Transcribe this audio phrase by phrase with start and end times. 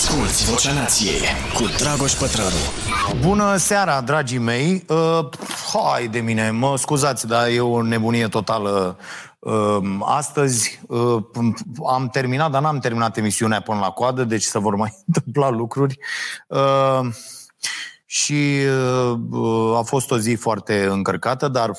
[0.00, 1.20] Asculți Vocea Nației
[1.54, 2.56] cu Dragoș Pătrălu.
[3.20, 4.84] Bună seara, dragii mei.
[4.88, 5.28] Uh,
[5.72, 8.96] hai de mine, mă scuzați, dar e o nebunie totală.
[9.38, 11.22] Uh, astăzi uh,
[11.86, 15.98] am terminat, dar n-am terminat emisiunea până la coadă, deci să vor mai întâmpla lucruri.
[16.48, 17.00] Uh,
[18.06, 18.58] și
[19.30, 21.70] uh, a fost o zi foarte încărcată, dar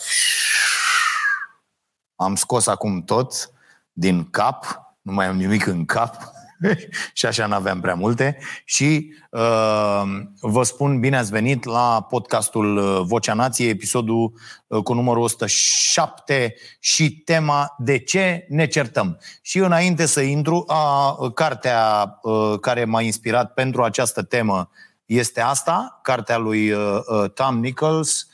[2.16, 3.52] am scos acum tot
[3.92, 4.66] din cap,
[5.02, 6.40] nu mai am nimic în cap
[7.14, 8.38] și așa n-aveam prea multe.
[8.66, 10.04] Și uh,
[10.42, 14.34] vă spun bine ați venit la podcastul uh, Vocea Nației, episodul
[14.68, 19.20] uh, cu numărul 107 și tema De ce ne certăm?
[19.42, 24.70] Și înainte să intru, a, cartea uh, care m-a inspirat pentru această temă
[25.06, 28.31] este asta, cartea lui uh, uh, Tom Nichols, Uh,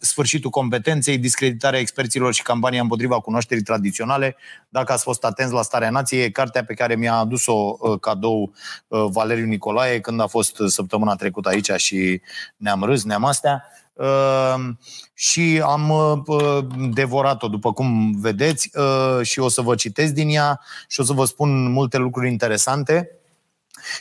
[0.00, 4.36] sfârșitul competenței, discreditarea experților și campania împotriva cunoașterii tradiționale.
[4.68, 8.52] Dacă ați fost atenți la Starea Nației, e cartea pe care mi-a adus-o uh, cadou
[8.88, 12.20] uh, Valeriu Nicolae când a fost săptămâna trecută aici și
[12.56, 13.64] ne-am râs, ne-am astea.
[13.92, 14.68] Uh,
[15.14, 15.90] și am
[16.26, 21.04] uh, devorat-o, după cum vedeți, uh, și o să vă citesc din ea și o
[21.04, 23.19] să vă spun multe lucruri interesante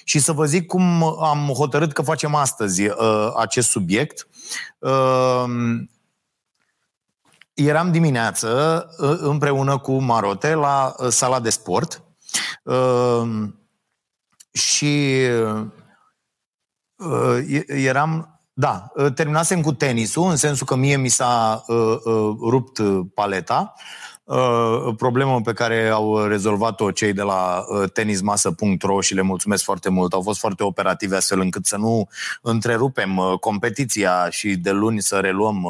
[0.03, 4.27] și să vă zic cum am hotărât că facem astăzi uh, acest subiect.
[4.79, 5.43] Uh,
[7.53, 12.03] eram dimineață uh, împreună cu Marote la uh, sala de sport
[12.63, 13.29] uh,
[14.51, 15.25] și
[16.97, 22.35] uh, eram da, uh, terminasem cu tenisul, în sensul că mie mi s-a uh, uh,
[22.49, 22.81] rupt
[23.13, 24.08] paleta Uh,
[24.97, 30.13] problemă pe care au rezolvat-o cei de la uh, tenismasă.ro și le mulțumesc foarte mult.
[30.13, 32.07] Au fost foarte operative astfel încât să nu
[32.41, 35.67] întrerupem uh, competiția și de luni să reluăm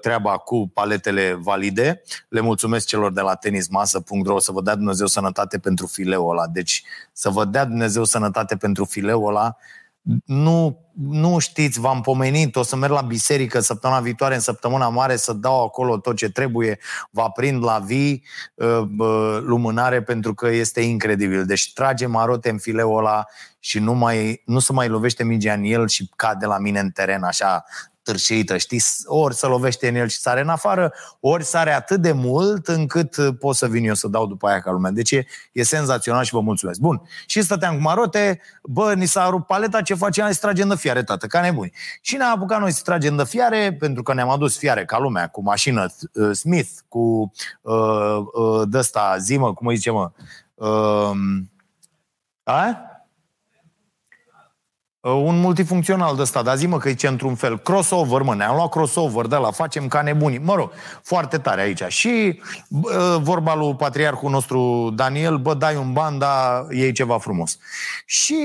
[0.00, 2.02] treaba cu paletele valide.
[2.28, 6.46] Le mulțumesc celor de la tenismasă.ro să vă dea Dumnezeu sănătate pentru fileul ăla.
[6.46, 9.56] Deci să vă dea Dumnezeu sănătate pentru fileul ăla
[10.24, 15.16] nu, nu știți, v-am pomenit, o să merg la biserică săptămâna viitoare, în săptămâna mare,
[15.16, 16.78] să dau acolo tot ce trebuie,
[17.10, 18.24] vă aprind la vii
[18.54, 21.44] uh, uh, lumânare pentru că este incredibil.
[21.44, 23.26] Deci trage marote în fileul ăla
[23.58, 26.90] și nu, mai, nu se mai lovește mingea în el și cade la mine în
[26.90, 27.64] teren așa
[28.02, 28.82] târșită, știi?
[29.04, 33.16] Ori să lovește în el și sare în afară, ori sare atât de mult încât
[33.16, 34.90] uh, pot să vin eu să dau după aia ca lumea.
[34.90, 36.80] Deci e, e senzațional și vă mulțumesc.
[36.80, 37.02] Bun.
[37.26, 40.24] Și stăteam cu marote, bă, ni s-a rupt paleta, ce facem?
[40.24, 41.72] Hai să tragem de fiare, tată, ca nebuni.
[42.00, 45.28] Și ne-am apucat noi să tragem de fiare, pentru că ne-am adus fiare ca lumea,
[45.28, 47.74] cu mașină uh, Smith, cu uh,
[48.32, 50.10] uh, dăsta, zimă, cum îi zice, mă?
[50.54, 51.10] Uh,
[52.42, 52.91] a?
[55.02, 57.58] Uh, un multifuncțional de ăsta, dar zi mă că e într-un fel.
[57.58, 60.38] Crossover, mă, ne-am luat crossover de la, facem ca nebuni.
[60.38, 61.82] Mă rog, foarte tare aici.
[61.88, 67.58] Și bă, vorba lui patriarhul nostru Daniel, bă, dai un ban, dar e ceva frumos.
[68.06, 68.36] Și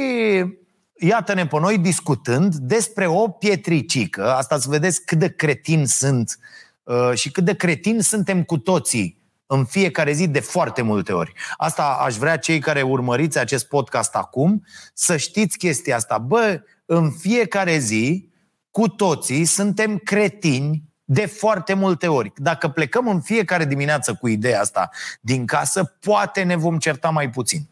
[1.00, 6.40] iată-ne pe noi discutând despre o pietricică, asta să vedeți cât de cretin sunt
[6.84, 9.17] uh, și cât de cretin suntem cu toții
[9.48, 11.34] în fiecare zi de foarte multe ori.
[11.58, 16.18] Asta aș vrea cei care urmăriți acest podcast acum să știți chestia asta.
[16.18, 18.30] Bă, în fiecare zi,
[18.72, 22.32] cu toții, suntem cretini de foarte multe ori.
[22.36, 24.90] Dacă plecăm în fiecare dimineață cu ideea asta
[25.22, 27.70] din casă, poate ne vom certa mai puțin.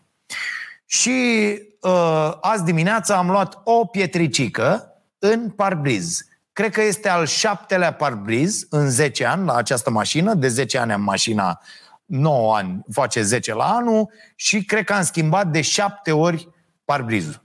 [0.85, 1.11] Și
[1.81, 6.25] uh, azi dimineața am luat o pietricică în parbriz.
[6.55, 10.33] Cred că este al șaptelea parbriz în 10 ani la această mașină.
[10.33, 11.61] De 10 ani am mașina
[12.05, 16.49] 9 ani, face 10 la anul și cred că am schimbat de 7 ori
[16.85, 17.44] parbrizul.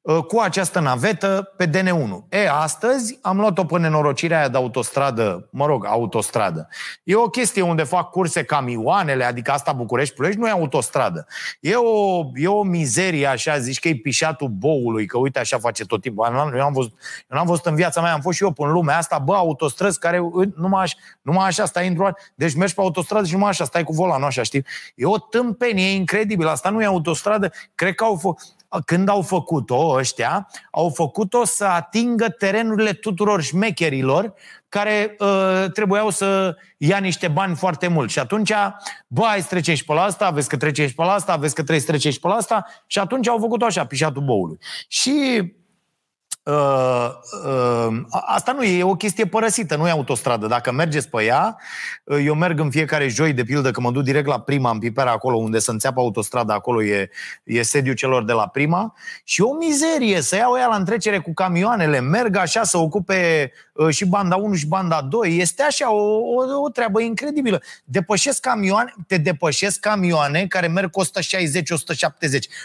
[0.00, 2.28] Uh, cu această navetă pe DN1.
[2.28, 6.68] E, astăzi am luat-o pe nenorocirea aia de autostradă, mă rog, autostradă.
[7.02, 11.26] E o chestie unde fac curse camioanele, adică asta București-Ploiești, nu e autostradă.
[11.60, 15.84] E o, e o mizerie, așa, zici că e pișatul boului, că uite așa face
[15.84, 16.26] tot timpul.
[16.26, 16.92] Eu n-am văzut,
[17.30, 19.98] eu n-am văzut în viața mea, am fost și eu în lumea asta, bă, autostrăzi
[19.98, 20.20] care
[20.54, 23.92] numai, așa, numai așa stai într-o Deci mergi pe autostradă și numai așa stai cu
[23.92, 24.64] volanul, așa, știi?
[24.94, 26.46] E o tâmpenie, e incredibil.
[26.46, 27.52] Asta nu e autostradă.
[27.74, 34.34] Cred că au fost când au făcut-o ăștia, au făcut-o să atingă terenurile tuturor șmecherilor
[34.68, 38.10] care uh, trebuiau să ia niște bani foarte mult.
[38.10, 38.52] Și atunci,
[39.06, 41.36] bă, ai să trece și pe la asta, vezi că trece și pe la asta,
[41.36, 44.22] vezi că trebuie să trece și pe la asta și atunci au făcut-o așa, pișatul
[44.22, 44.58] boului.
[44.88, 45.42] Și
[46.48, 47.10] Uh,
[47.44, 50.46] uh, asta nu e, e o chestie părăsită, nu e autostradă.
[50.46, 51.56] Dacă mergeți pe ea,
[52.04, 54.78] uh, eu merg în fiecare joi, de pildă, că mă duc direct la Prima, în
[54.78, 57.10] Pipera, acolo unde se înțeapă autostrada, acolo e,
[57.44, 58.94] e sediu celor de la Prima.
[59.24, 63.88] Și o mizerie să iau ea la întrecere cu camioanele, merg așa să ocupe uh,
[63.88, 65.36] și banda 1 și banda 2.
[65.38, 67.62] Este așa o, o, o treabă incredibilă.
[67.84, 71.08] Depășesc camioane, te depășesc camioane care merg cu 160-170.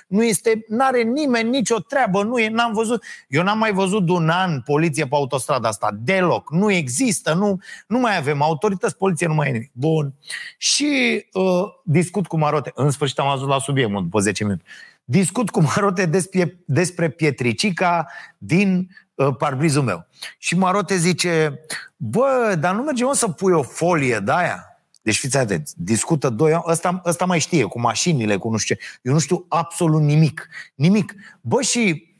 [0.08, 3.04] Nu este, n-are nimeni nicio treabă, nu e, n-am văzut.
[3.28, 5.98] Eu n-am mai văzut de un an poliție pe autostrada asta.
[6.00, 6.52] Deloc.
[6.52, 7.34] Nu există.
[7.34, 9.72] Nu, nu mai avem autorități, poliție nu mai e nimic.
[9.74, 10.14] Bun.
[10.58, 12.72] Și uh, discut cu Marote.
[12.76, 14.64] În sfârșit am ajuns la subiect, mă, după 10 minute.
[15.04, 20.08] Discut cu Marote despre, despre Pietricica din uh, parbrizul meu.
[20.38, 21.60] Și Marote zice,
[21.98, 24.68] bă, dar nu merge să pui o folie de aia?
[25.04, 28.76] Deci fiți atenți, discută doi ani, ăsta, ăsta mai știe, cu mașinile, cu nu știu
[28.76, 28.82] ce.
[29.02, 30.48] Eu nu știu absolut nimic.
[30.76, 31.14] Nimic.
[31.42, 32.13] Bă, și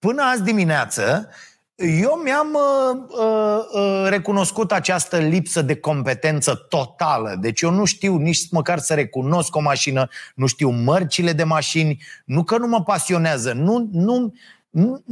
[0.00, 1.28] Până azi dimineață,
[1.74, 7.36] eu mi-am uh, uh, uh, recunoscut această lipsă de competență totală.
[7.40, 12.02] Deci eu nu știu nici măcar să recunosc o mașină, nu știu mărcile de mașini,
[12.24, 14.34] nu că nu mă pasionează, nu, nu,
[14.70, 15.02] nu,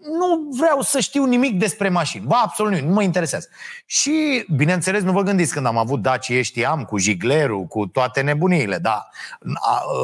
[0.00, 2.26] nu vreau să știu nimic despre mașini.
[2.26, 3.48] Ba, absolut nimic, nu mă interesează.
[3.86, 8.78] Și, bineînțeles, nu vă gândiți când am avut Dacia știam, cu jiglerul, cu toate nebuniile,
[8.78, 9.08] da,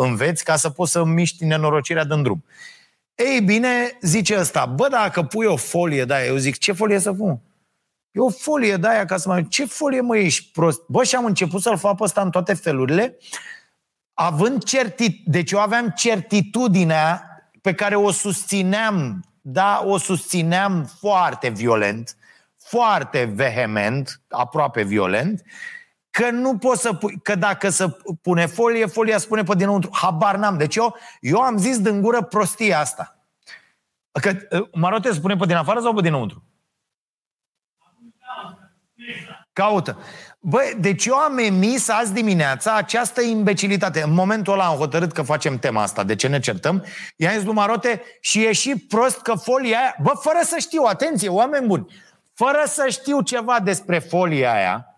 [0.00, 2.44] înveți ca să poți să miști nenorocirea din drum.
[3.16, 6.98] Ei bine, zice ăsta, bă, dacă pui o folie de aia, eu zic, ce folie
[6.98, 7.40] să pun?
[8.10, 9.46] E o folie de aia ca să mai...
[9.48, 10.80] Ce folie, mă, ești prost?
[10.88, 13.18] Bă, și am început să-l fac pe ăsta în toate felurile,
[14.14, 15.24] având certit...
[15.24, 17.22] Deci eu aveam certitudinea
[17.60, 22.16] pe care o susțineam, da, o susțineam foarte violent,
[22.56, 25.42] foarte vehement, aproape violent,
[26.16, 27.88] că nu poți să pui, că dacă să
[28.22, 29.90] pune folie, folia spune pe dinăuntru.
[29.92, 30.56] Habar n-am.
[30.56, 33.18] Deci eu, eu am zis din gură prostia asta.
[34.20, 36.42] Că uh, Marote spune pe din afară sau pe dinăuntru?
[39.52, 39.98] Caută.
[40.38, 44.02] Băi, deci eu am emis azi dimineața această imbecilitate.
[44.02, 46.04] În momentul ăla am hotărât că facem tema asta.
[46.04, 46.84] De ce ne certăm?
[47.16, 49.96] I-am zis lui Marote și e și prost că folia aia...
[50.02, 51.86] Bă, fără să știu, atenție, oameni buni,
[52.34, 54.95] fără să știu ceva despre folia aia,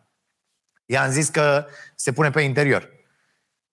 [0.90, 2.90] I-am zis că se pune pe interior.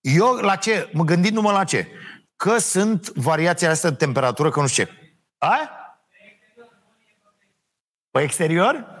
[0.00, 0.90] Eu la ce?
[0.92, 1.88] Mă gândindu-mă la ce?
[2.36, 4.90] Că sunt variațiile astea de temperatură, că nu știu ce.
[5.38, 5.70] A?
[8.10, 8.95] Pe exterior?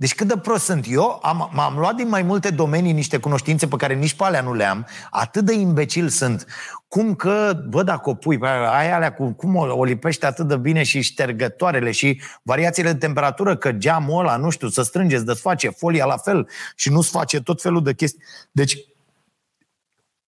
[0.00, 3.68] Deci cât de prost sunt eu, am, m-am luat din mai multe domenii niște cunoștințe
[3.68, 6.46] pe care nici pe alea nu le am, atât de imbecil sunt.
[6.88, 10.56] Cum că, bă, dacă o pui, aia alea, cu, cum o, o lipește atât de
[10.56, 15.68] bine și ștergătoarele și variațiile de temperatură, că geamul ăla, nu știu, să strângeți, desface,
[15.68, 18.22] folia la fel și nu-ți face tot felul de chestii.
[18.50, 18.76] Deci,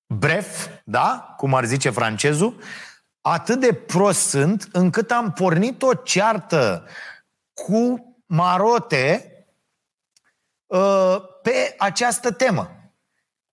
[0.07, 2.57] bref, da, cum ar zice francezul,
[3.21, 6.85] atât de prost sunt încât am pornit o ceartă
[7.55, 9.30] cu marote Uh,
[11.43, 12.71] pe această temă.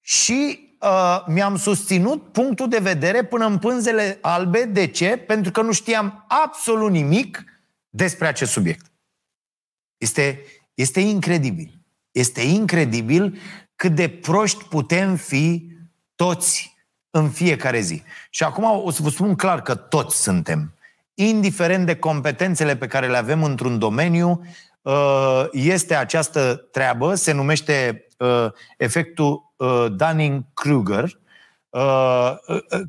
[0.01, 4.63] Și uh, mi-am susținut punctul de vedere până în pânzele albe.
[4.63, 5.17] De ce?
[5.17, 7.43] Pentru că nu știam absolut nimic
[7.89, 8.85] despre acest subiect.
[9.97, 10.43] Este,
[10.73, 11.81] este incredibil.
[12.11, 13.37] Este incredibil
[13.75, 15.71] cât de proști putem fi
[16.15, 16.75] toți
[17.09, 18.03] în fiecare zi.
[18.29, 20.71] Și acum o să vă spun clar că toți suntem.
[21.13, 24.66] Indiferent de competențele pe care le avem într-un domeniu, Uh,
[25.51, 31.09] este această treabă, se numește uh, efectul uh, Dunning-Kruger,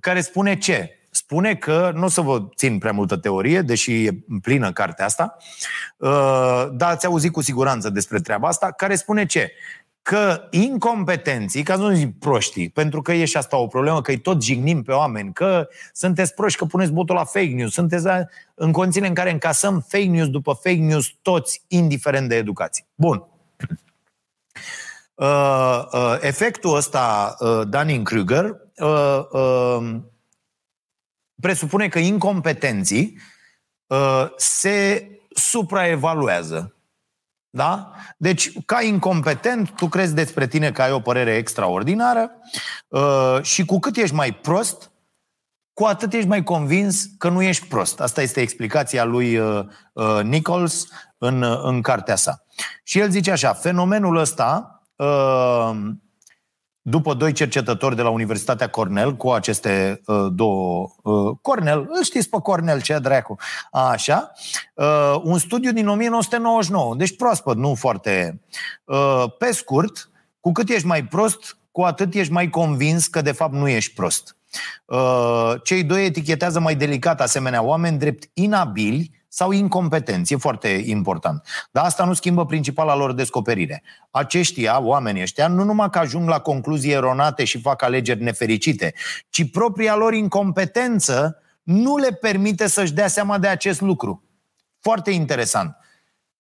[0.01, 0.93] care spune ce?
[1.11, 5.37] Spune că, nu o să vă țin prea multă teorie, deși e plină cartea asta,
[6.71, 9.53] dar ați auzit cu siguranță despre treaba asta, care spune ce?
[10.09, 14.11] Că incompetenții, ca să nu zic proștii, pentru că e și asta o problemă, că
[14.11, 18.07] îi tot jignim pe oameni, că sunteți proști, că puneți botul la fake news, sunteți
[18.55, 22.87] în condițiile în care încasăm fake news după fake news toți, indiferent de educație.
[22.95, 23.27] Bun.
[25.15, 29.97] Uh, uh, efectul ăsta, uh, Dunning-Kruger, uh, uh,
[31.41, 33.19] presupune că incompetenții
[33.87, 36.73] uh, se supraevaluează
[37.59, 37.93] da?
[38.17, 42.31] Deci, ca incompetent, tu crezi despre tine că ai o părere extraordinară
[42.89, 44.91] uh, și cu cât ești mai prost,
[45.73, 48.01] cu atât ești mai convins că nu ești prost.
[48.01, 50.87] Asta este explicația lui uh, uh, Nichols
[51.19, 52.45] în, uh, în cartea sa.
[52.83, 55.71] Și el zice așa, fenomenul ăsta uh,
[56.89, 60.89] după doi cercetători de la Universitatea Cornell cu aceste uh, două...
[61.03, 63.37] Uh, Cornell, îl știți pe Cornell, ce dracu.
[63.73, 64.33] Așa.
[64.75, 68.41] Uh, un studiu din 1999, deci proaspăt, nu foarte...
[68.85, 73.33] Uh, pe scurt, cu cât ești mai prost, cu atât ești mai convins că de
[73.33, 74.37] fapt nu ești prost.
[74.85, 80.33] Uh, cei doi etichetează mai delicat asemenea oameni drept inabili sau incompetenți.
[80.33, 81.47] E foarte important.
[81.71, 83.83] Dar asta nu schimbă principala lor descoperire.
[84.11, 88.95] Aceștia, oamenii ăștia, nu numai că ajung la concluzii eronate și fac alegeri nefericite,
[89.31, 94.23] ci propria lor incompetență nu le permite să-și dea seama de acest lucru.
[94.81, 95.77] Foarte interesant.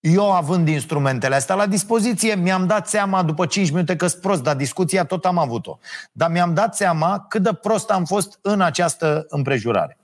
[0.00, 4.42] Eu, având instrumentele astea la dispoziție, mi-am dat seama după 5 minute că sunt prost,
[4.42, 5.78] dar discuția tot am avut-o.
[6.12, 9.99] Dar mi-am dat seama cât de prost am fost în această împrejurare.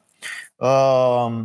[0.57, 1.45] Uh,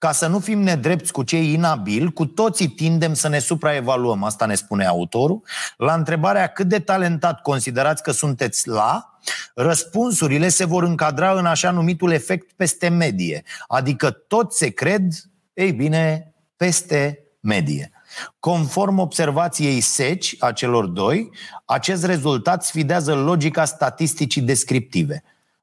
[0.00, 4.46] ca să nu fim nedrepți cu cei inabili, cu toții tindem să ne supraevaluăm, asta
[4.46, 5.42] ne spune autorul.
[5.76, 9.18] La întrebarea cât de talentat considerați că sunteți la,
[9.54, 15.12] răspunsurile se vor încadra în așa numitul efect peste medie, adică toți se cred,
[15.52, 17.90] ei bine, peste medie.
[18.38, 21.30] Conform observației SECI a celor doi,
[21.64, 25.22] acest rezultat sfidează logica statisticii descriptive.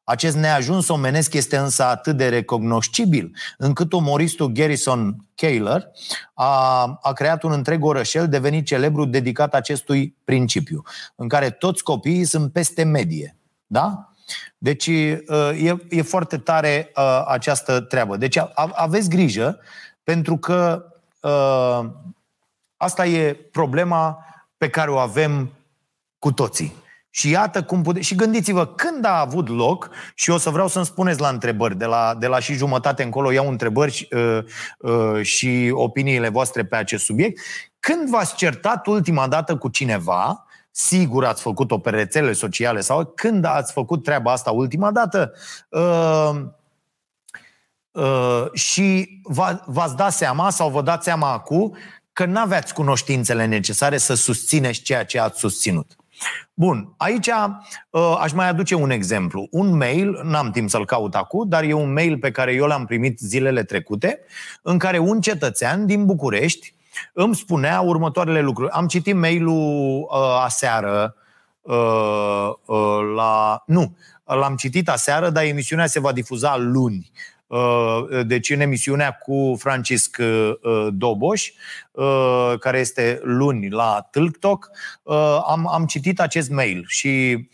[0.10, 5.88] Acest neajuns omenesc este însă atât de recognoscibil încât umoristul Garrison Kaler
[6.34, 10.84] a, a creat un întreg orășel devenit celebru dedicat acestui principiu,
[11.16, 13.36] în care toți copiii sunt peste medie.
[13.66, 14.12] Da?
[14.58, 15.24] Deci e,
[15.90, 16.92] e foarte tare
[17.28, 18.18] această treabă.
[18.18, 18.38] Deci
[18.74, 19.60] aveți grijă
[20.04, 20.86] pentru că
[21.22, 21.90] uh,
[22.78, 24.26] asta e problema
[24.58, 25.54] pe care o avem
[26.20, 26.86] cu toții.
[27.10, 28.02] Și iată cum pute...
[28.02, 31.86] Și gândiți-vă, când a avut loc, și o să vreau să-mi spuneți la întrebări, de
[31.86, 34.40] la, de la și jumătate încolo iau întrebări și, uh,
[34.80, 37.40] uh, și opiniile voastre pe acest subiect,
[37.80, 43.46] când v-ați certat ultima dată cu cineva, sigur ați făcut-o pe rețelele sociale sau când
[43.46, 45.34] ați făcut treaba asta ultima dată,
[45.70, 46.56] uh,
[47.98, 49.20] Uh, și
[49.66, 51.76] v-ați dat seama sau vă dați seama acum
[52.14, 55.96] că nu aveați cunoștințele necesare să susțineți ceea ce ați susținut.
[56.54, 57.28] Bun, aici
[57.90, 59.48] uh, aș mai aduce un exemplu.
[59.52, 62.86] Un mail, n-am timp să-l caut acum, dar e un mail pe care eu l-am
[62.86, 64.20] primit zilele trecute,
[64.62, 66.76] în care un cetățean din București
[67.14, 68.72] îmi spunea următoarele lucruri.
[68.72, 71.16] Am citit mail-ul uh, aseară
[71.62, 73.64] uh, uh, la...
[73.66, 77.12] Nu, l-am citit aseară, dar emisiunea se va difuza luni.
[77.48, 81.51] Uh, deci în emisiunea cu Francisc uh, uh, Doboș,
[82.60, 84.70] care este luni la Tâlctoc,
[85.48, 87.48] am, am citit acest mail și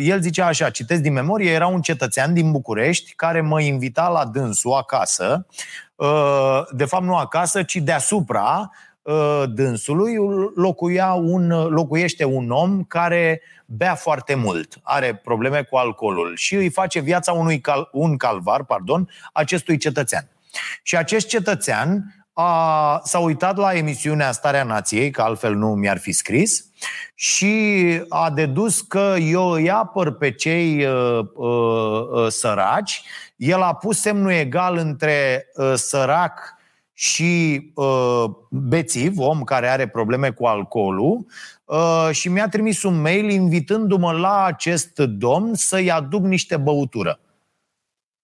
[0.00, 4.24] el zicea așa, citesc din memorie, era un cetățean din București care mă invita la
[4.24, 5.46] dânsul acasă,
[6.70, 8.70] de fapt nu acasă, ci deasupra
[9.48, 10.14] dânsului.
[10.54, 16.70] Locuia un, locuiește un om care bea foarte mult, are probleme cu alcoolul și îi
[16.70, 20.28] face viața unui cal, un calvar pardon, acestui cetățean.
[20.82, 26.12] Și acest cetățean a, s-a uitat la emisiunea Starea Nației, că altfel nu mi-ar fi
[26.12, 26.64] scris,
[27.14, 27.54] și
[28.08, 33.02] a dedus că eu îi apăr pe cei uh, uh, uh, săraci.
[33.36, 36.55] El a pus semnul egal între uh, sărac
[36.98, 41.26] și uh, bețiv, om care are probleme cu alcoolul,
[41.64, 47.20] uh, și mi-a trimis un mail invitându-mă la acest domn să-i aduc niște băutură.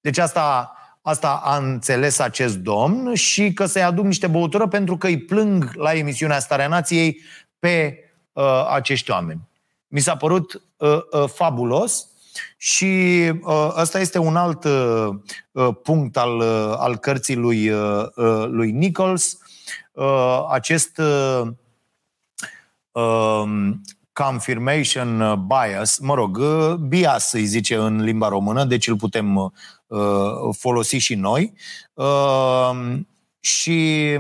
[0.01, 5.07] Deci asta, asta a înțeles acest domn și că să-i aduc niște băutură pentru că
[5.07, 7.21] îi plâng la emisiunea Starea Nației
[7.59, 7.99] pe
[8.33, 9.41] uh, acești oameni.
[9.87, 12.07] Mi s-a părut uh, uh, fabulos
[12.57, 12.85] și
[13.43, 15.09] uh, ăsta este un alt uh,
[15.53, 19.39] uh, punct al, uh, al cărții lui, uh, uh, lui Nichols.
[19.93, 21.43] Uh, acest uh,
[22.93, 23.71] uh,
[24.13, 29.37] confirmation bias, mă rog, uh, bias îi zice în limba română, deci îl putem
[29.87, 31.53] uh, folosi și noi.
[31.95, 32.99] Uh,
[33.41, 34.19] și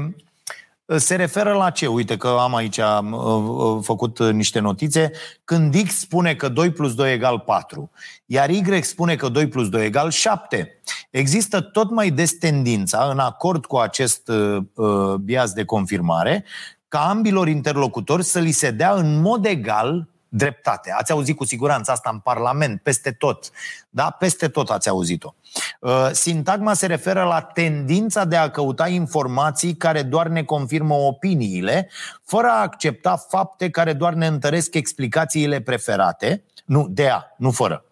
[0.96, 1.86] se referă la ce?
[1.86, 5.10] Uite că am aici am uh, uh, făcut niște notițe.
[5.44, 7.90] Când X spune că 2 plus 2 egal 4,
[8.26, 10.80] iar Y spune că 2 plus 2 egal 7,
[11.10, 16.44] există tot mai des tendința, în acord cu acest uh, bias de confirmare,
[16.88, 20.94] ca ambilor interlocutori să li se dea în mod egal dreptate.
[20.98, 23.50] Ați auzit cu siguranță asta în Parlament, peste tot.
[23.90, 24.10] Da?
[24.10, 25.34] Peste tot ați auzit-o.
[25.80, 31.90] Uh, sintagma se referă la tendința de a căuta informații care doar ne confirmă opiniile,
[32.24, 36.44] fără a accepta fapte care doar ne întăresc explicațiile preferate.
[36.64, 37.84] Nu, de a, nu fără.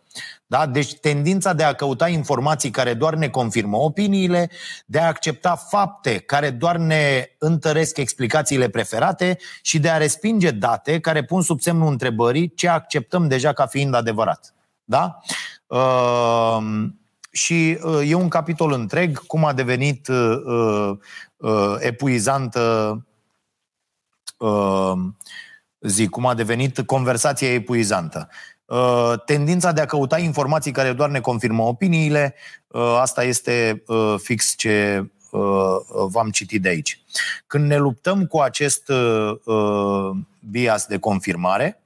[0.51, 0.67] Da?
[0.67, 4.51] Deci tendința de a căuta informații care doar ne confirmă opiniile,
[4.87, 11.01] de a accepta fapte care doar ne întăresc explicațiile preferate și de a respinge date
[11.01, 14.55] care pun sub semnul întrebării ce acceptăm deja ca fiind adevărat.
[14.85, 15.19] Da?
[15.67, 16.89] Uh,
[17.31, 20.99] și uh, e un capitol întreg cum a devenit uh, uh,
[21.37, 22.95] uh epuizantă
[24.39, 24.93] uh,
[25.81, 28.29] zi, cum a devenit conversația epuizantă.
[28.71, 32.35] Uh, tendința de a căuta informații care doar ne confirmă opiniile,
[32.67, 35.05] uh, asta este uh, fix ce
[36.09, 37.03] v-am citit de aici.
[37.47, 38.93] Când ne luptăm cu acest
[40.51, 41.83] bias de confirmare,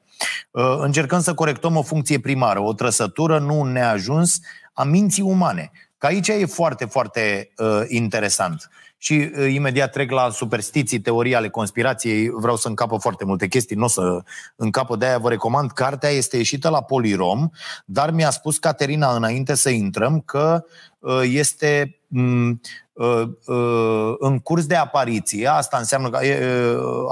[0.79, 4.41] încercăm să corectăm o funcție primară, o trăsătură, nu un neajuns
[4.73, 5.71] a minții umane.
[5.99, 7.53] Că aici e foarte, foarte
[7.89, 8.71] interesant.
[9.05, 12.31] Și uh, imediat trec la superstiții, teorii ale conspirației.
[12.31, 14.23] Vreau să încapă foarte multe chestii, nu o să
[14.57, 14.97] încapă.
[14.97, 15.71] De-aia vă recomand.
[15.73, 17.49] Cartea este ieșită la Polirom,
[17.85, 20.65] dar mi-a spus Caterina înainte să intrăm că
[20.99, 22.61] uh, este mm,
[22.93, 25.47] uh, în curs de apariție.
[25.47, 26.19] Asta înseamnă, că,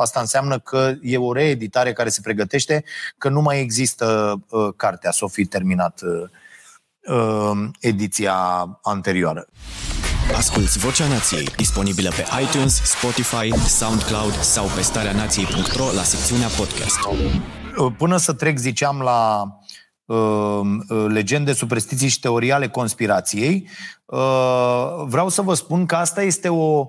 [0.01, 2.85] asta înseamnă că e o reeditare care se pregătește,
[3.19, 4.37] că nu mai există
[4.77, 6.01] cartea, să o fi terminat
[7.81, 8.35] ediția
[8.83, 9.49] anterioară.
[10.37, 16.99] Asculți Vocea Nației, disponibilă pe iTunes, Spotify, SoundCloud sau pe starea nației.ro la secțiunea podcast.
[17.99, 19.47] Până să trec, ziceam, la
[20.05, 23.69] uh, uh, legende, superstiții și teorii ale conspirației,
[24.05, 26.89] uh, vreau să vă spun că asta este o,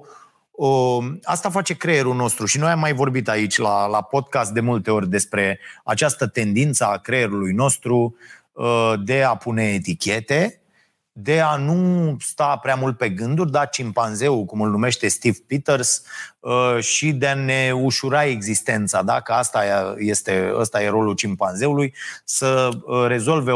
[0.51, 4.59] o, asta face creierul nostru și noi am mai vorbit aici la, la podcast de
[4.59, 8.15] multe ori despre această tendință a creierului nostru
[8.51, 10.62] uh, de a pune etichete
[11.15, 16.03] de a nu sta prea mult pe gânduri, dar cimpanzeul, cum îl numește Steve Peters,
[16.39, 19.19] uh, și de a ne ușura existența, da?
[19.19, 19.63] că asta
[19.97, 21.93] este, ăsta e rolul cimpanzeului,
[22.23, 23.51] să uh, rezolve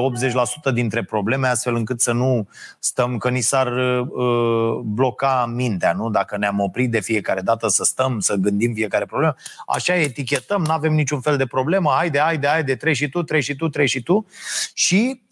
[0.69, 2.47] 80% dintre probleme astfel încât să nu
[2.79, 3.67] stăm, că ni s-ar
[3.99, 6.09] uh, bloca mintea, nu?
[6.09, 9.35] dacă ne-am oprit de fiecare dată să stăm, să gândim fiecare problemă,
[9.67, 13.43] așa etichetăm, nu avem niciun fel de problemă, haide, haide, haide, treci și tu, treci
[13.43, 14.25] și tu, treci și tu
[14.73, 15.26] și Uh,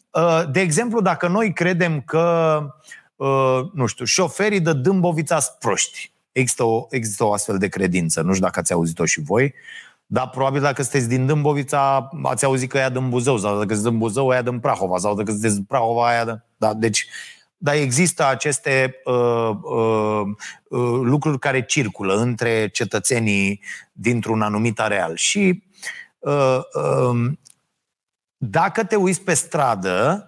[0.52, 2.60] de exemplu, dacă noi credem că,
[3.16, 8.22] uh, nu știu, șoferii de Dâmbovița sunt proști, există o, există o astfel de credință,
[8.22, 9.54] nu știu dacă ați auzit-o și voi,
[10.06, 13.90] dar probabil dacă sunteți din Dâmbovița, ați auzit că ea din Buzău, sau dacă sunteți
[13.90, 16.44] din Buzău, aia din Prahova, sau dacă sunteți din Prahova, aia din...
[16.58, 17.08] Da, deci,
[17.58, 20.22] dar există aceste uh, uh,
[20.70, 25.16] uh, lucruri care circulă între cetățenii dintr-un anumit areal.
[25.16, 25.64] Și
[26.20, 27.32] uh, uh,
[28.50, 30.28] dacă te uiți pe stradă,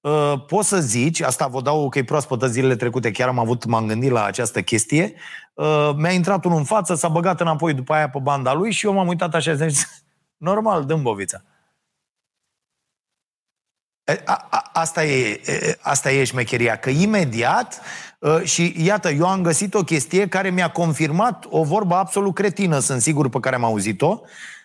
[0.00, 3.64] uh, poți să zici, asta vă dau că e proaspătă zilele trecute, chiar am avut,
[3.64, 5.14] m-am gândit la această chestie,
[5.54, 8.86] uh, mi-a intrat unul în față, s-a băgat înapoi după aia pe banda lui și
[8.86, 10.04] eu m-am uitat așa și zis,
[10.36, 11.42] normal, Dâmbovița.
[14.24, 15.40] A, a, asta, e,
[15.80, 17.80] asta e șmecheria, că imediat,
[18.18, 22.78] uh, și iată, eu am găsit o chestie care mi-a confirmat o vorbă absolut cretină,
[22.78, 24.55] sunt sigur, pe care am auzit-o, Uh,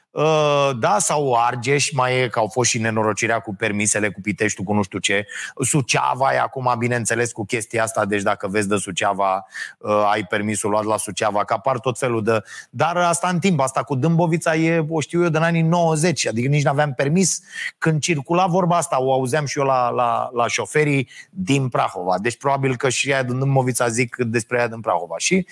[0.79, 4.73] da, sau Argeș, mai e că au fost și nenorocirea cu permisele, cu Piteștiul, cu
[4.73, 5.27] nu știu ce.
[5.59, 9.45] Suceava e acum, bineînțeles, cu chestia asta, deci dacă vezi de Suceava,
[9.77, 12.43] uh, ai permisul luat la Suceava, că apar tot felul de...
[12.69, 16.47] Dar asta în timp, asta cu Dâmbovița e, o știu eu, din anii 90, adică
[16.47, 17.41] nici nu aveam permis.
[17.77, 22.15] Când circula vorba asta, o auzeam și eu la, la, la șoferii din Prahova.
[22.21, 25.17] Deci probabil că și aia din Dâmbovița zic despre aia din Prahova.
[25.17, 25.47] Și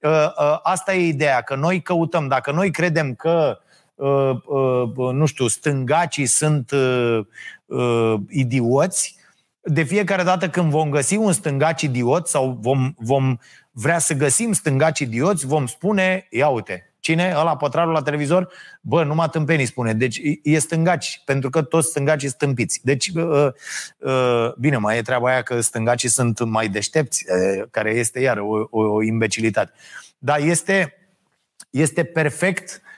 [0.00, 3.69] uh, uh, asta e ideea, că noi căutăm, dacă noi credem că Uh, uh,
[5.12, 9.18] nu știu, stângacii sunt uh, idioți,
[9.62, 13.36] de fiecare dată când vom găsi un stângaci idiot sau vom, vom
[13.70, 17.34] vrea să găsim stângaci idioți, vom spune, ia uite, cine?
[17.36, 18.52] Ăla pătrarul la televizor?
[18.80, 19.92] Bă, numai tâmpenii spune.
[19.92, 22.80] Deci e stângaci, pentru că toți stângacii sunt tâmpiți.
[22.84, 23.46] Deci, uh,
[23.98, 28.38] uh, bine, mai e treaba aia că stângacii sunt mai deștepți, uh, care este iar
[28.38, 29.72] o, o, o imbecilitate.
[30.18, 30.94] Dar este,
[31.70, 32.89] este perfect Uh, uh,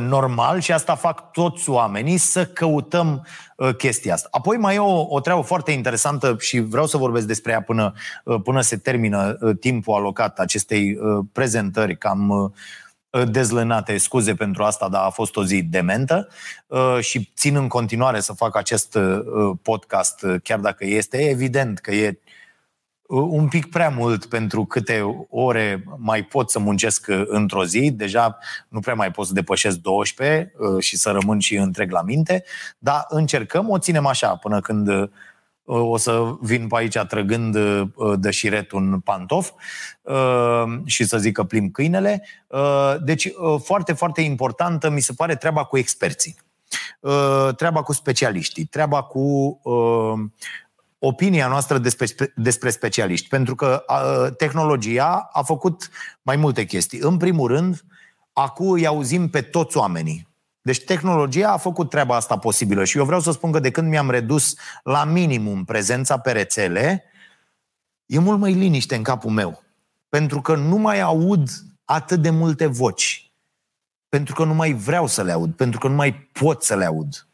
[0.00, 4.28] normal și asta fac toți oamenii să căutăm uh, chestia asta.
[4.30, 7.92] Apoi mai e o, o treabă foarte interesantă și vreau să vorbesc despre ea până,
[8.42, 10.98] până se termină timpul alocat acestei
[11.32, 12.52] prezentări cam
[13.30, 16.28] dezlănate, scuze pentru asta, dar a fost o zi dementă
[17.00, 18.98] și țin în continuare să fac acest
[19.62, 22.18] podcast, chiar dacă este evident că e
[23.08, 27.90] un pic prea mult pentru câte ore mai pot să muncesc într-o zi.
[27.90, 32.02] Deja nu prea mai pot să depășesc 12 uh, și să rămân și întreg la
[32.02, 32.44] minte,
[32.78, 35.08] dar încercăm, o ținem așa până când uh,
[35.64, 39.50] o să vin pe aici trăgând uh, de șiret un pantof
[40.84, 42.24] și să zic că plim câinele.
[43.04, 43.32] Deci,
[43.64, 46.36] foarte, foarte importantă mi se pare treaba cu experții
[47.56, 49.60] treaba cu specialiștii, treaba cu
[50.98, 55.90] opinia noastră despre, despre specialiști, pentru că a, tehnologia a făcut
[56.22, 56.98] mai multe chestii.
[56.98, 57.84] În primul rând,
[58.32, 60.28] acum îi auzim pe toți oamenii.
[60.60, 63.88] Deci tehnologia a făcut treaba asta posibilă și eu vreau să spun că de când
[63.88, 67.04] mi-am redus la minimum prezența pe rețele,
[68.06, 69.62] e mult mai liniște în capul meu.
[70.08, 71.50] Pentru că nu mai aud
[71.84, 73.32] atât de multe voci.
[74.08, 75.54] Pentru că nu mai vreau să le aud.
[75.54, 77.27] Pentru că nu mai pot să le aud.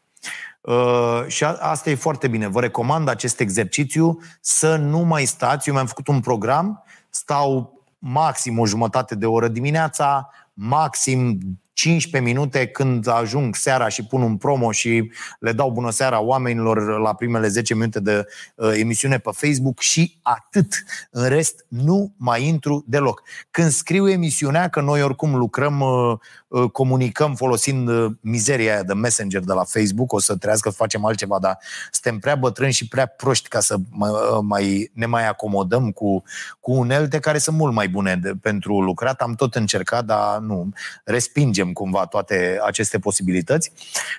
[0.65, 2.47] Uh, și a, asta e foarte bine.
[2.47, 5.67] Vă recomand acest exercițiu să nu mai stați.
[5.67, 11.39] Eu mi-am făcut un program, stau maxim o jumătate de oră dimineața, maxim
[11.75, 16.99] 15 minute când ajung seara și pun un promo și le dau bună seara oamenilor
[16.99, 20.83] la primele 10 minute de uh, emisiune pe Facebook și atât.
[21.11, 23.21] În rest, nu mai intru deloc.
[23.51, 28.93] Când scriu emisiunea, că noi oricum lucrăm, uh, uh, comunicăm folosind uh, mizeria aia de
[28.93, 31.57] messenger de la Facebook, o să trească să facem altceva, dar
[31.91, 36.23] suntem prea bătrâni și prea proști ca să mai, uh, mai, ne mai acomodăm cu,
[36.59, 39.21] cu unelte care sunt mult mai bune de, pentru lucrat.
[39.21, 40.69] Am tot încercat, dar nu.
[41.03, 43.71] Respingem înțelegem cumva toate aceste posibilități.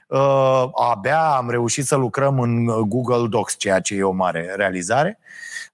[0.08, 5.18] Uh, abia am reușit să lucrăm în Google Docs, ceea ce e o mare realizare.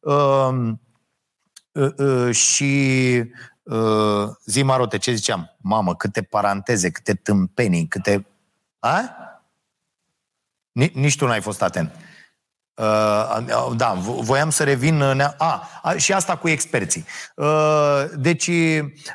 [0.01, 0.73] Uh,
[1.73, 3.25] uh, și
[4.45, 5.57] zi Marote, ce ziceam?
[5.61, 8.27] Mamă, câte paranteze, câte tâmpenii, câte...
[8.79, 9.17] A?
[10.73, 11.91] Nici tu n-ai fost atent.
[12.75, 15.01] Uh, da, voiam să revin...
[15.01, 17.05] Uh, a, a, și asta cu experții.
[17.37, 18.51] Uh, deci,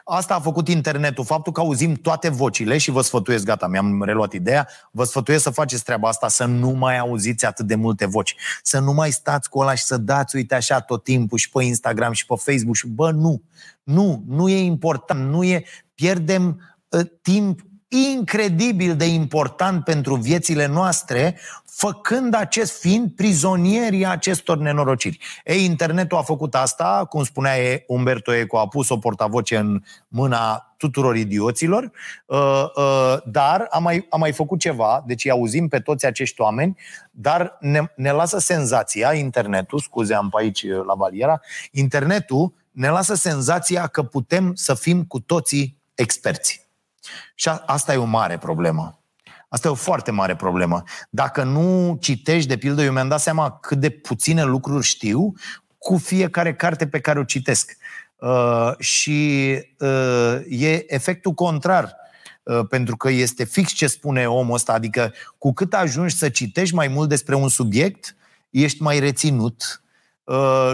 [0.04, 1.26] asta a făcut internetul.
[1.26, 5.50] Faptul că auzim toate vocile și vă sfătuiesc, gata, mi-am reluat ideea, vă sfătuiesc să
[5.50, 8.36] faceți treaba asta, să nu mai auziți atât de multe voci.
[8.64, 11.64] Să nu mai stați cu ăla și să dați, uite așa, tot timpul și pe
[11.64, 13.42] Instagram și pe Facebook și, bă, nu.
[13.84, 15.64] Nu, nu e important, nu e...
[15.96, 25.20] Pierdem uh, timp incredibil de important pentru viețile noastre, făcând acest fiind prizonierii acestor nenorociri.
[25.46, 27.54] Ei, internetul a făcut asta, cum spunea
[27.88, 31.92] Umberto Eco, a pus o portavoce în mâna tuturor idioților,
[32.26, 36.42] uh, uh, dar a mai, a mai făcut ceva, deci îi auzim pe toți acești
[36.42, 36.78] oameni,
[37.12, 43.14] dar ne, ne lasă senzația, internetul, scuze, am pe aici la valiera, internetul ne lasă
[43.16, 46.67] senzația că putem să fim cu toții experți.
[47.36, 49.02] Și asta e o mare problemă.
[49.50, 50.84] Asta e o foarte mare problemă.
[51.10, 55.34] Dacă nu citești, de pildă, eu mi-am dat seama cât de puține lucruri știu
[55.78, 57.78] cu fiecare carte pe care o citesc.
[58.16, 61.96] Uh, și uh, e efectul contrar.
[62.44, 66.76] Uh, pentru că este fix ce spune omul ăsta, adică cu cât ajungi să citești
[66.76, 68.16] mai mult despre un subiect,
[68.50, 69.87] ești mai reținut, uh,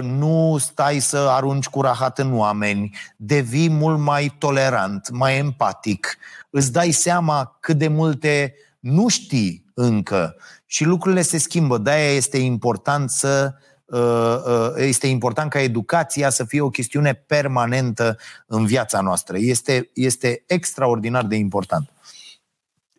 [0.01, 6.17] nu stai să arunci cu rahat în oameni, devii mult mai tolerant, mai empatic,
[6.49, 10.35] îți dai seama cât de multe nu știi încă
[10.65, 11.77] și lucrurile se schimbă.
[11.77, 13.53] De-aia este important să
[13.85, 19.37] uh, uh, este important ca educația să fie o chestiune permanentă în viața noastră.
[19.37, 21.93] Este, este extraordinar de important.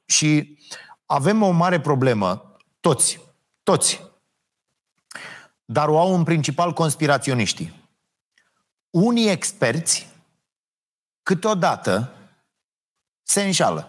[0.06, 0.58] Și
[1.06, 3.20] avem o mare problemă, toți,
[3.62, 4.02] toți,
[5.64, 7.82] dar o au în principal conspiraționiștii.
[8.90, 10.08] Unii experți
[11.22, 12.12] câteodată
[13.22, 13.88] se înșală.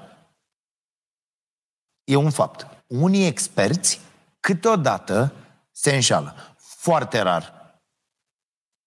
[2.03, 2.67] E un fapt.
[2.87, 4.01] Unii experți
[4.39, 5.33] câteodată
[5.71, 6.35] se înșală.
[6.57, 7.53] Foarte rar.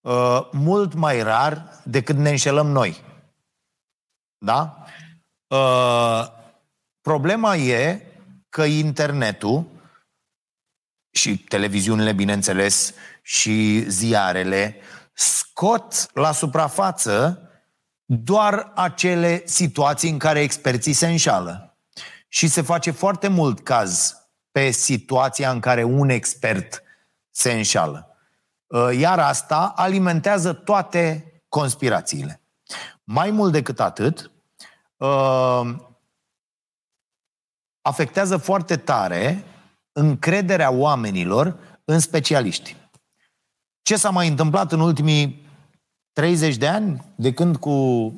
[0.01, 3.03] Uh, mult mai rar decât ne înșelăm noi.
[4.38, 4.85] Da?
[5.46, 6.27] Uh,
[7.01, 8.03] problema e
[8.48, 9.66] că internetul
[11.11, 14.77] și televiziunile, bineînțeles, și ziarele
[15.12, 17.42] scot la suprafață
[18.05, 21.77] doar acele situații în care experții se înșală.
[22.29, 24.16] Și se face foarte mult caz
[24.51, 26.83] pe situația în care un expert
[27.31, 28.16] se înșală.
[28.66, 32.40] Uh, iar asta alimentează toate conspirațiile.
[33.05, 34.31] Mai mult decât atât,
[34.97, 35.77] uh,
[37.81, 39.44] afectează foarte tare
[39.92, 42.77] încrederea oamenilor în specialiști.
[43.83, 45.46] Ce s-a mai întâmplat în ultimii
[46.12, 48.12] 30 de ani, de când cu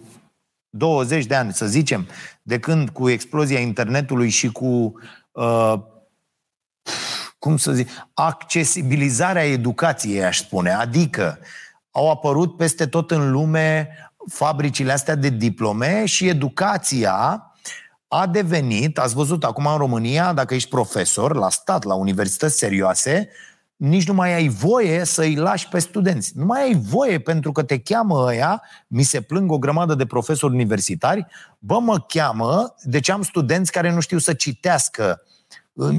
[0.68, 2.08] 20 de ani, să zicem,
[2.42, 4.92] de când cu explozia internetului și cu,
[5.30, 5.74] uh,
[7.38, 10.70] cum să zic, accesibilizarea educației, aș spune.
[10.70, 11.38] Adică
[11.90, 13.88] au apărut peste tot în lume
[14.28, 17.49] fabricile astea de diplome și educația
[18.12, 23.28] a devenit, ați văzut acum în România, dacă ești profesor la stat, la universități serioase,
[23.76, 26.32] nici nu mai ai voie să îi lași pe studenți.
[26.34, 30.06] Nu mai ai voie pentru că te cheamă ăia, mi se plâng o grămadă de
[30.06, 31.26] profesori universitari,
[31.58, 35.22] bă, mă cheamă, deci am studenți care nu știu să citească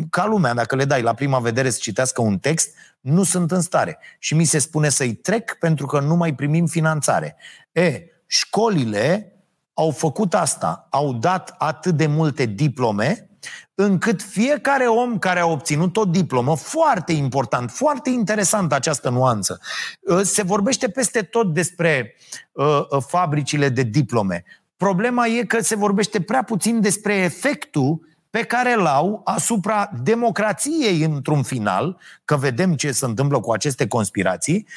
[0.10, 2.70] ca lumea, dacă le dai la prima vedere să citească un text,
[3.00, 3.98] nu sunt în stare.
[4.20, 7.36] Și mi se spune să-i trec pentru că nu mai primim finanțare.
[7.72, 9.31] E, școlile
[9.74, 13.32] au făcut asta, au dat atât de multe diplome
[13.76, 19.60] încât fiecare om care a obținut o diplomă, foarte important, foarte interesant această nuanță,
[20.02, 22.16] uh, se vorbește peste tot despre
[22.52, 24.44] uh, uh, fabricile de diplome.
[24.78, 31.04] Problema e că se vorbește prea puțin despre efectul pe care îl au asupra democrației
[31.04, 34.68] într-un final, că vedem ce se întâmplă cu aceste conspirații,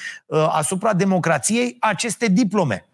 [0.48, 2.88] asupra democrației aceste diplome.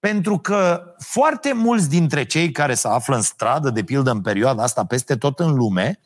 [0.00, 4.62] Pentru că foarte mulți dintre cei care se află în stradă, de pildă în perioada
[4.62, 6.00] asta, peste tot în lume,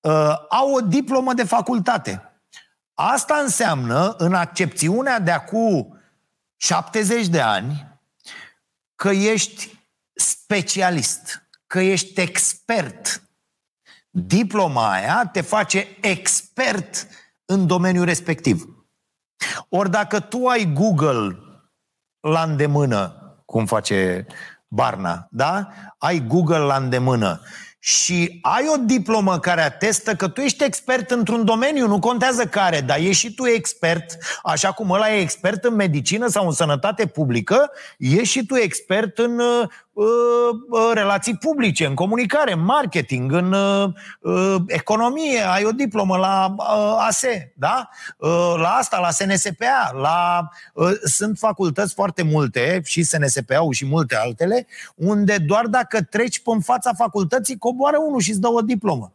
[0.00, 2.22] uh, au o diplomă de facultate.
[2.94, 5.98] Asta înseamnă, în accepțiunea de acum
[6.56, 8.00] 70 de ani,
[8.94, 9.78] că ești
[10.14, 13.22] specialist, că ești expert.
[14.10, 17.06] Diploma aia te face expert
[17.44, 18.86] în domeniul respectiv.
[19.68, 21.38] Ori dacă tu ai Google
[22.20, 23.12] la îndemână,
[23.44, 24.26] cum face
[24.68, 25.68] Barna, da?
[25.98, 27.40] Ai Google la îndemână
[27.78, 32.80] și ai o diplomă care atestă că tu ești expert într-un domeniu, nu contează care,
[32.80, 37.06] dar ești și tu expert, așa cum ăla e expert în medicină sau în sănătate
[37.06, 39.87] publică, ești și tu expert în uh, uh, uh
[40.94, 43.88] relații publice, în comunicare, în marketing, în uh,
[44.20, 47.88] uh economie, ai o diplomă la uh, ASE, da?
[48.18, 50.48] Uh, la asta, la SNSPA, la...
[50.74, 56.50] Uh, sunt facultăți foarte multe, și SNSPA-ul și multe altele, unde doar dacă treci pe
[56.62, 59.12] fața facultății, coboară unul și îți dă o diplomă.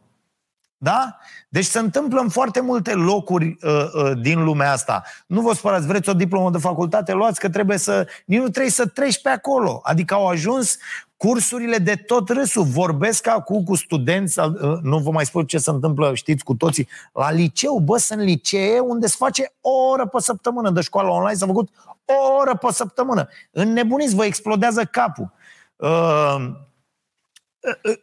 [0.84, 1.16] Da?
[1.48, 5.02] Deci se întâmplă în foarte multe locuri uh, uh, din lumea asta.
[5.26, 8.06] Nu vă spărați, vreți o diplomă de facultate, luați că trebuie să...
[8.26, 9.80] Nici nu trebuie să treci pe acolo.
[9.82, 10.76] Adică au ajuns
[11.16, 12.62] cursurile de tot râsul.
[12.62, 16.88] Vorbesc acum cu studenți, uh, nu vă mai spun ce se întâmplă, știți cu toții,
[17.12, 17.78] la liceu.
[17.78, 21.68] Bă, sunt licee unde se face o oră pe săptămână de școală online, s-a făcut
[22.04, 23.28] o oră pe săptămână.
[23.50, 25.32] Înnebuniți, vă explodează capul.
[25.76, 26.62] Uh,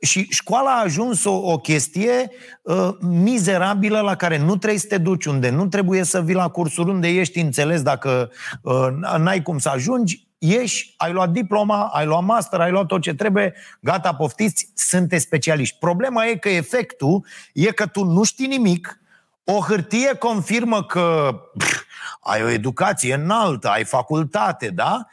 [0.01, 4.97] și școala a ajuns o, o chestie uh, mizerabilă la care nu trebuie să te
[4.97, 9.57] duci, unde nu trebuie să vii la cursuri, unde ești înțeles dacă uh, n-ai cum
[9.57, 14.13] să ajungi, ieși, ai luat diploma, ai luat master, ai luat tot ce trebuie, gata,
[14.13, 15.77] poftiți, sunteți specialiști.
[15.79, 18.99] Problema e că efectul e că tu nu știi nimic,
[19.43, 21.81] o hârtie confirmă că pf,
[22.21, 25.07] ai o educație înaltă, ai facultate, da?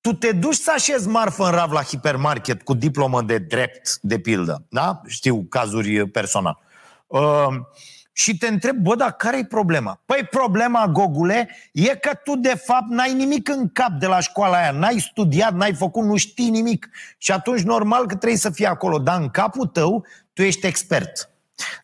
[0.00, 4.18] Tu te duci să așezi marfă în rav la hipermarket cu diplomă de drept, de
[4.18, 5.00] pildă, da?
[5.06, 6.58] Știu cazuri personal.
[7.06, 7.48] Uh,
[8.12, 10.00] și te întreb, bă, dar care e problema?
[10.04, 14.56] Păi problema, Gogule, e că tu de fapt n-ai nimic în cap de la școala
[14.56, 16.90] aia, n-ai studiat, n-ai făcut, nu știi nimic.
[17.18, 21.30] Și atunci normal că trebuie să fii acolo, dar în capul tău tu ești expert.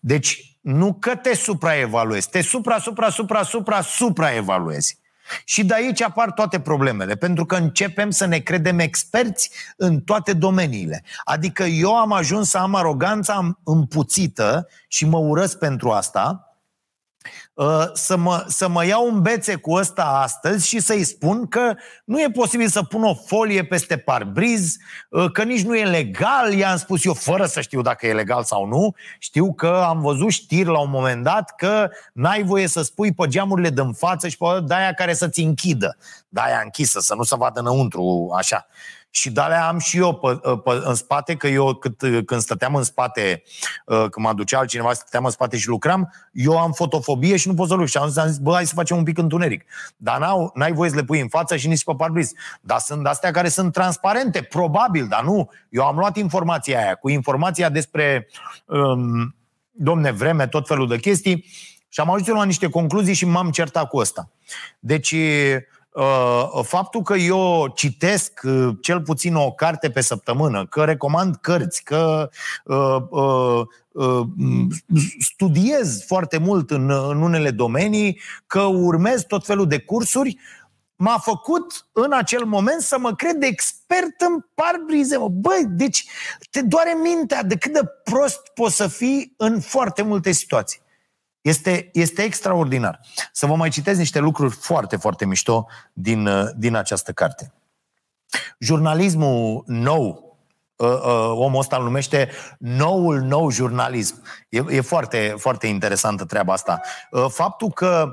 [0.01, 4.99] Deci nu că te supraevaluezi, te supra, supra, supra, supra, supraevaluezi.
[5.45, 10.33] Și de aici apar toate problemele, pentru că începem să ne credem experți în toate
[10.33, 11.03] domeniile.
[11.25, 16.44] Adică eu am ajuns să am aroganța împuțită și mă urăsc pentru asta, Uh,
[17.93, 22.21] să mă, să mă iau un bețe cu ăsta astăzi și să-i spun că nu
[22.21, 24.77] e posibil să pun o folie peste parbriz,
[25.11, 28.45] uh, că nici nu e legal, i-am spus eu fără să știu dacă e legal
[28.45, 28.95] sau nu.
[29.19, 33.27] Știu că am văzut știri la un moment dat că n-ai voie să spui pe
[33.27, 35.97] geamurile din față și pe de-aia care să-ți închidă.
[36.29, 38.67] De-aia închisă, să nu se vadă înăuntru așa.
[39.17, 42.83] Și de am și eu pe, pe, în spate, că eu cât, când stăteam în
[42.83, 43.43] spate,
[43.87, 47.55] uh, când mă aducea altcineva, stăteam în spate și lucram, eu am fotofobie și nu
[47.55, 47.89] pot să lucr.
[47.89, 49.65] Și am zis, bă, hai să facem un pic întuneric.
[49.97, 52.33] Dar n-au, n-ai voie să le pui în față și nici pe parbriz.
[52.61, 55.51] Dar sunt astea care sunt transparente, probabil, dar nu.
[55.69, 58.29] Eu am luat informația aia, cu informația despre,
[58.67, 59.37] um,
[59.71, 61.45] domne, vreme, tot felul de chestii
[61.89, 64.31] și am ajuns la niște concluzii și m-am certat cu ăsta.
[64.79, 65.74] Deci, Uh,
[66.63, 72.31] faptul că eu citesc uh, cel puțin o carte pe săptămână, că recomand cărți, că
[72.65, 73.61] uh, uh,
[73.93, 74.27] uh,
[75.21, 80.39] studiez foarte mult în, în unele domenii, că urmez tot felul de cursuri,
[80.97, 85.17] m-a făcut în acel moment să mă cred expert în parbrize.
[85.31, 86.05] Băi, deci
[86.51, 90.83] te doare mintea de cât de prost poți să fii în foarte multe situații.
[91.45, 93.01] Este, este extraordinar.
[93.33, 97.53] Să vă mai citesc niște lucruri foarte, foarte mișto din, uh, din această carte.
[98.59, 100.39] Jurnalismul nou,
[100.77, 104.23] uh, uh, omul ăsta îl numește noul nou jurnalism.
[104.49, 106.81] E, e foarte, foarte interesantă treaba asta.
[107.29, 108.09] Faptul că,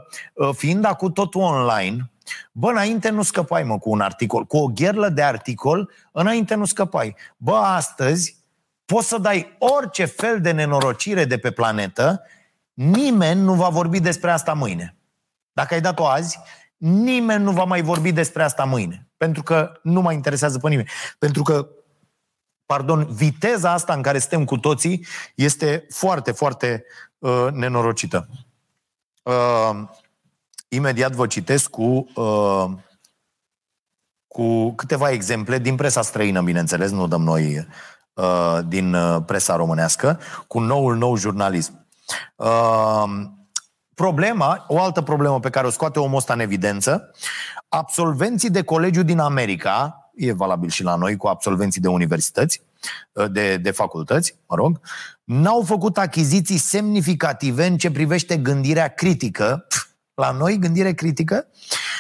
[0.54, 2.12] fiind acum totul online,
[2.52, 4.46] Bă, înainte nu scăpai, mă, cu un articol.
[4.46, 7.16] Cu o gherlă de articol, înainte nu scăpai.
[7.38, 8.36] Bă, astăzi
[8.86, 12.24] poți să dai orice fel de nenorocire de pe planetă
[12.74, 14.96] Nimeni nu va vorbi despre asta mâine.
[15.52, 16.40] Dacă ai dat-o azi,
[16.78, 19.10] nimeni nu va mai vorbi despre asta mâine.
[19.18, 20.90] Pentru că nu mai interesează pe nimeni.
[21.20, 21.68] Pentru că,
[22.66, 25.06] pardon, viteza asta în care suntem cu toții
[25.36, 26.86] este foarte, foarte
[27.18, 28.28] uh, nenorocită.
[29.24, 29.88] Uh,
[30.68, 32.72] imediat vă citesc cu, uh,
[34.28, 37.68] cu câteva exemple din presa străină, bineînțeles, nu dăm noi
[38.14, 41.81] uh, din uh, presa românească, cu noul nou jurnalism.
[43.94, 47.12] Problema, o altă problemă pe care o scoate omul ăsta în evidență,
[47.70, 52.62] absolvenții de colegiu din America, e valabil și la noi cu absolvenții de universități,
[53.32, 54.80] de, de facultăți, mă rog,
[55.24, 59.68] n-au făcut achiziții semnificative în ce privește gândirea critică,
[60.22, 61.48] la noi gândire critică,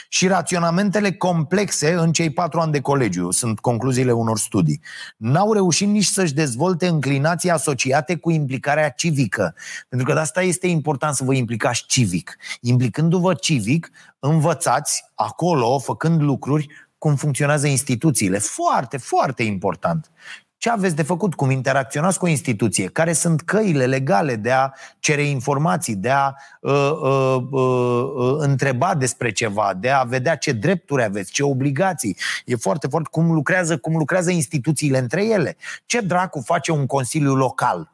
[0.10, 4.82] și raționamentele complexe în cei patru ani de colegiu, sunt concluziile unor studii.
[5.18, 9.56] N-au reușit nici să-și dezvolte înclinații asociate cu implicarea civică.
[9.90, 12.38] Pentru că de asta este important să vă implicați civic.
[12.62, 18.38] Implicându-vă civic, învățați acolo, făcând lucruri, cum funcționează instituțiile.
[18.38, 20.12] Foarte, foarte important.
[20.62, 21.34] Ce aveți de făcut?
[21.34, 22.88] Cum interacționați cu o instituție?
[22.88, 28.95] Care sunt căile legale de a cere informații, de a uh, uh, uh, uh, întreba
[28.95, 32.17] despre ceva, de a vedea ce drepturi aveți, ce obligații?
[32.45, 35.58] E foarte, foarte cum lucrează, cum lucrează instituțiile între ele.
[35.86, 37.91] Ce dracu face un consiliu local?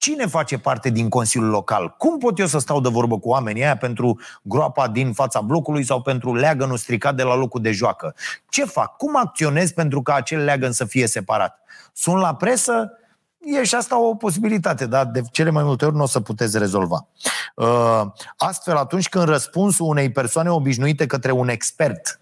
[0.00, 1.94] Cine face parte din Consiliul Local?
[1.98, 5.84] Cum pot eu să stau de vorbă cu oamenii aia pentru groapa din fața blocului
[5.84, 8.14] sau pentru leagănul stricat de la locul de joacă?
[8.48, 8.96] Ce fac?
[8.96, 11.58] Cum acționez pentru ca acel leagăn să fie separat?
[11.92, 12.92] Sunt la presă?
[13.38, 16.58] E și asta o posibilitate, dar de cele mai multe ori nu o să puteți
[16.58, 17.06] rezolva.
[17.54, 18.02] Uh,
[18.36, 22.20] astfel, atunci când răspunsul unei persoane obișnuite către un expert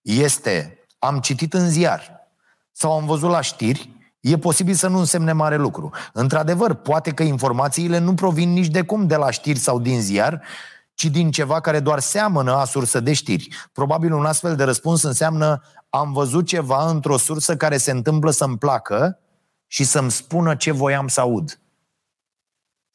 [0.00, 2.28] este am citit în ziar
[2.72, 5.90] sau am văzut la știri, e posibil să nu însemne mare lucru.
[6.12, 10.42] Într-adevăr, poate că informațiile nu provin nici de cum de la știri sau din ziar,
[10.94, 13.48] ci din ceva care doar seamănă a sursă de știri.
[13.72, 18.58] Probabil un astfel de răspuns înseamnă am văzut ceva într-o sursă care se întâmplă să-mi
[18.58, 19.18] placă
[19.66, 21.60] și să-mi spună ce voiam să aud.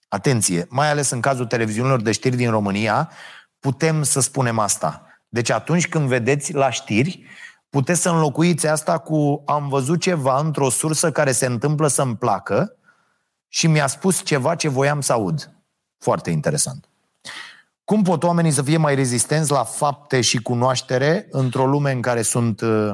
[0.08, 3.12] Atenție, mai ales în cazul televiziunilor de știri din România,
[3.60, 5.06] putem să spunem asta.
[5.30, 7.26] Deci atunci când vedeți la știri,
[7.76, 12.76] puteți să înlocuiți asta cu am văzut ceva într-o sursă care se întâmplă să-mi placă
[13.48, 15.52] și mi-a spus ceva ce voiam să aud.
[15.98, 16.90] Foarte interesant.
[17.84, 22.22] Cum pot oamenii să fie mai rezistenți la fapte și cunoaștere într-o lume în care
[22.22, 22.92] sunt uh,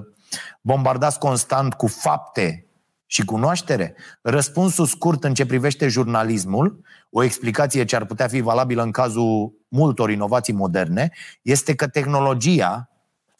[0.61, 2.67] bombardați constant cu fapte
[3.05, 3.95] și cunoaștere?
[4.21, 9.53] Răspunsul scurt în ce privește jurnalismul, o explicație ce ar putea fi valabilă în cazul
[9.67, 12.90] multor inovații moderne, este că tehnologia,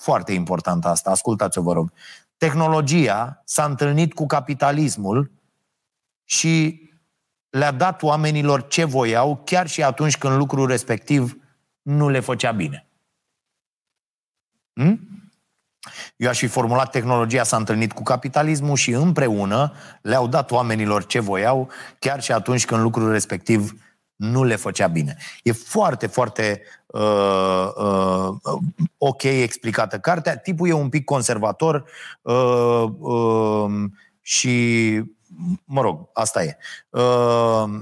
[0.01, 1.91] foarte importantă asta, ascultați-o vă rog,
[2.37, 5.31] tehnologia s-a întâlnit cu capitalismul
[6.23, 6.85] și
[7.49, 11.37] le-a dat oamenilor ce voiau, chiar și atunci când lucrul respectiv
[11.81, 12.87] nu le făcea bine.
[14.73, 14.99] Hm?
[16.15, 21.19] Eu aș fi formulat tehnologia s-a întâlnit cu capitalismul și împreună le-au dat oamenilor ce
[21.19, 23.73] voiau, chiar și atunci când lucrul respectiv
[24.21, 25.17] nu le făcea bine.
[25.43, 28.59] E foarte, foarte uh, uh,
[28.97, 30.37] ok explicată cartea.
[30.37, 31.85] Tipul e un pic conservator
[32.21, 33.83] uh, uh,
[34.21, 34.95] și,
[35.65, 36.57] mă rog, asta e.
[36.89, 37.81] Uh,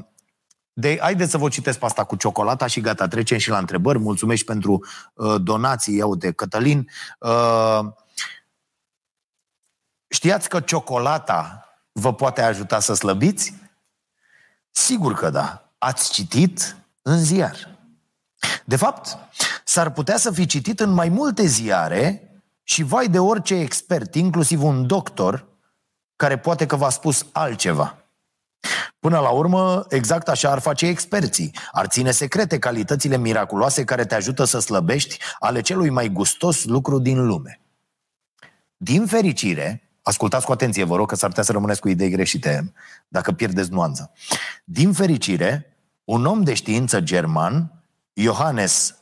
[0.74, 4.00] de, haideți să vă citesc pe asta cu ciocolata și gata, trecem și la întrebări.
[4.00, 6.90] Mulțumesc pentru uh, donații, iau de Cătălin.
[7.20, 7.80] Uh,
[10.08, 13.54] știați că ciocolata vă poate ajuta să slăbiți?
[14.72, 15.69] Sigur că da.
[15.80, 17.78] Ați citit în ziar.
[18.66, 19.18] De fapt,
[19.64, 22.32] s-ar putea să fi citit în mai multe ziare
[22.64, 25.48] și vai de orice expert, inclusiv un doctor,
[26.16, 28.04] care poate că v-a spus altceva.
[29.00, 31.56] Până la urmă, exact așa ar face experții.
[31.72, 37.00] Ar ține secrete calitățile miraculoase care te ajută să slăbești ale celui mai gustos lucru
[37.00, 37.62] din lume.
[38.78, 42.74] Din fericire, ascultați cu atenție, vă rog, că s-ar putea să rămâneți cu idei greșite
[43.08, 44.12] dacă pierdeți nuanța.
[44.64, 48.96] Din fericire, un om de știință german, Johannes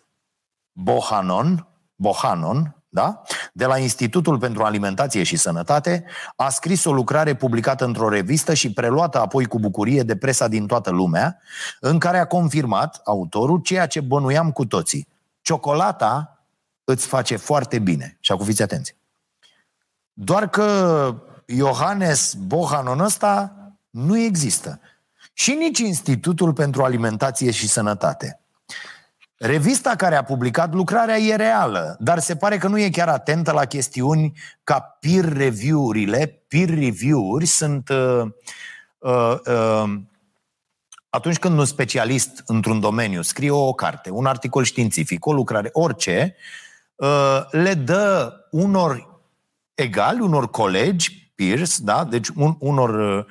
[0.72, 3.22] Bohanon, Bohanon, da?
[3.54, 8.74] de la Institutul pentru Alimentație și Sănătate, a scris o lucrare publicată într-o revistă și
[8.74, 11.40] preluată apoi cu bucurie de presa din toată lumea,
[11.80, 15.08] în care a confirmat autorul ceea ce bănuiam cu toții.
[15.42, 16.42] Ciocolata
[16.84, 18.18] îți face foarte bine.
[18.20, 18.96] Și acum fiți atenți.
[20.20, 23.54] Doar că Iohannes Bohanon ăsta
[23.90, 24.80] nu există.
[25.34, 28.40] Și nici Institutul pentru Alimentație și Sănătate.
[29.38, 33.52] Revista care a publicat lucrarea e reală, dar se pare că nu e chiar atentă
[33.52, 36.44] la chestiuni ca peer review-urile.
[36.48, 38.22] Peer review-uri sunt uh,
[38.98, 40.00] uh, uh,
[41.10, 46.36] atunci când un specialist într-un domeniu scrie o carte, un articol științific, o lucrare, orice,
[46.96, 49.16] uh, le dă unor
[49.78, 52.04] egali, unor colegi, peers, da?
[52.04, 53.26] deci un, unor uh,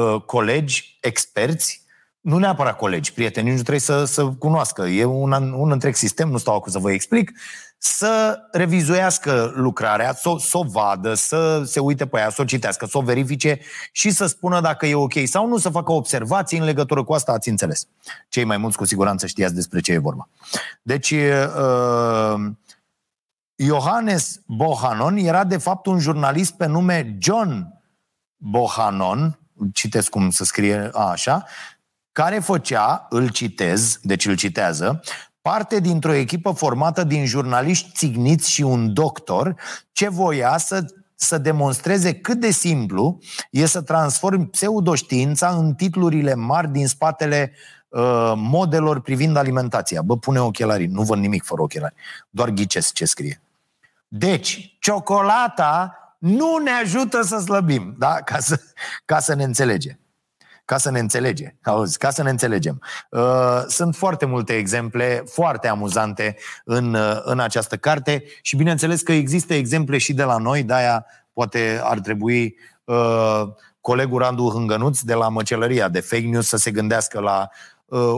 [0.00, 1.82] uh colegi experți
[2.20, 4.82] nu neapărat colegi, prieteni, nu trebuie să, să cunoască.
[4.82, 7.32] E un, un întreg sistem, nu stau acum să vă explic,
[7.78, 12.86] să revizuiască lucrarea, să, să o vadă, să se uite pe ea, să o citească,
[12.86, 13.60] să o verifice
[13.92, 17.32] și să spună dacă e ok sau nu, să facă observații în legătură cu asta,
[17.32, 17.86] ați înțeles.
[18.28, 20.28] Cei mai mulți cu siguranță știați despre ce e vorba.
[20.82, 22.34] Deci, uh,
[23.64, 27.82] Johannes Bohanon era de fapt un jurnalist pe nume John
[28.36, 29.38] Bohanon,
[29.72, 31.44] citesc cum să scrie a, așa,
[32.12, 35.00] care făcea, îl citez, deci îl citează,
[35.40, 39.54] parte dintr-o echipă formată din jurnaliști țigniți și un doctor
[39.92, 40.84] ce voia să
[41.14, 43.18] să demonstreze cât de simplu
[43.50, 47.52] e să transformi pseudoștiința în titlurile mari din spatele
[47.88, 50.02] uh, modelor privind alimentația.
[50.02, 51.94] Bă, pune ochelarii, nu văd nimic fără ochelari,
[52.30, 53.42] doar ghicesc ce scrie.
[54.14, 58.14] Deci, ciocolata nu ne ajută să slăbim, da?
[58.14, 58.60] ca, să,
[59.04, 59.96] ca să ne înțelege
[60.64, 61.56] ca să ne înțelege.
[61.62, 62.82] Auzi, ca să ne înțelegem.
[63.10, 69.12] Uh, sunt foarte multe exemple foarte amuzante în, uh, în această carte și bineînțeles că
[69.12, 73.42] există exemple și de la noi, de-aia poate ar trebui uh,
[73.80, 77.48] colegul Randu Hângănuț de la Măcelăria de Fake News să se gândească la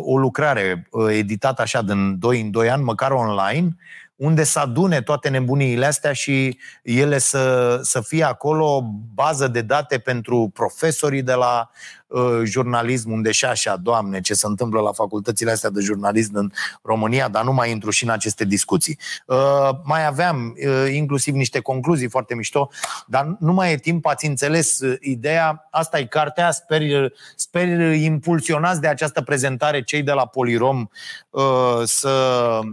[0.00, 3.76] o lucrare editată așa din 2 în 2 ani, măcar online,
[4.16, 8.82] unde să adune toate nebuniile astea și ele să, să fie acolo o
[9.14, 11.70] bază de date pentru profesorii de la
[12.06, 16.50] uh, jurnalism, unde și așa, doamne, ce se întâmplă la facultățile astea de jurnalism în
[16.82, 18.98] România, dar nu mai intru și în aceste discuții.
[19.26, 22.70] Uh, mai aveam uh, inclusiv niște concluzii foarte mișto,
[23.06, 28.80] dar nu mai e timp, ați înțeles uh, ideea, asta e cartea, sper, sper impulsionați
[28.80, 30.88] de această prezentare cei de la Polirom
[31.30, 32.68] uh, să Uh,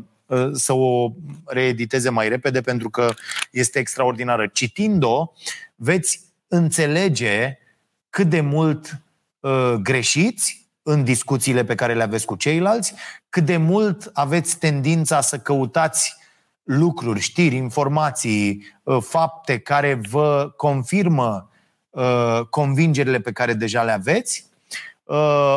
[0.54, 1.12] să o
[1.46, 3.14] reediteze mai repede pentru că
[3.52, 4.48] este extraordinară.
[4.48, 5.32] Citind-o,
[5.76, 7.58] veți înțelege
[8.10, 9.02] cât de mult
[9.40, 12.94] uh, greșiți în discuțiile pe care le aveți cu ceilalți,
[13.30, 16.16] cât de mult aveți tendința să căutați
[16.64, 21.50] lucruri, știri, informații, uh, fapte care vă confirmă
[21.90, 24.51] uh, convingerile pe care deja le aveți Uh,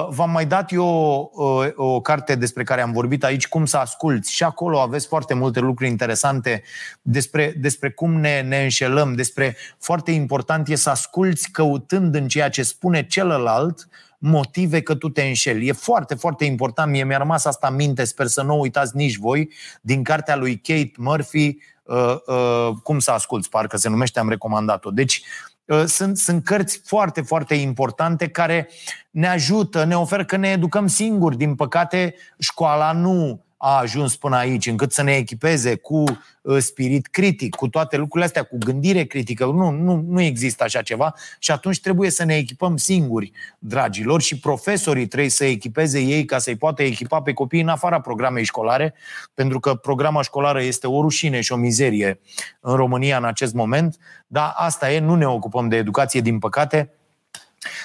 [0.08, 3.76] v-am mai dat eu o, uh, o carte despre care am vorbit aici, Cum să
[3.76, 4.32] asculți.
[4.32, 6.62] Și acolo aveți foarte multe lucruri interesante
[7.02, 12.48] despre, despre cum ne, ne înșelăm, despre foarte important e să asculți căutând în ceea
[12.48, 13.88] ce spune celălalt
[14.18, 15.68] motive că tu te înșeli.
[15.68, 16.90] E foarte, foarte important.
[16.90, 20.56] Mie mi-a rămas asta în minte, sper să nu uitați nici voi, din cartea lui
[20.60, 24.90] Kate Murphy, uh, uh, Cum să asculți, parcă se numește, am recomandat-o.
[24.90, 25.53] Deci, uh, Uh,
[25.86, 28.68] sunt, sunt cărți foarte, foarte importante care
[29.10, 31.36] ne ajută, ne oferă că ne educăm singuri.
[31.36, 36.04] Din păcate, școala nu a ajuns până aici, încât să ne echipeze cu
[36.42, 39.44] uh, spirit critic, cu toate lucrurile astea, cu gândire critică.
[39.44, 41.14] Nu, nu, nu există așa ceva.
[41.38, 46.38] Și atunci trebuie să ne echipăm singuri, dragilor, și profesorii trebuie să echipeze ei ca
[46.38, 48.94] să-i poată echipa pe copii în afara programei școlare,
[49.34, 52.20] pentru că programa școlară este o rușine și o mizerie
[52.60, 53.96] în România în acest moment,
[54.26, 56.90] dar asta e, nu ne ocupăm de educație, din păcate,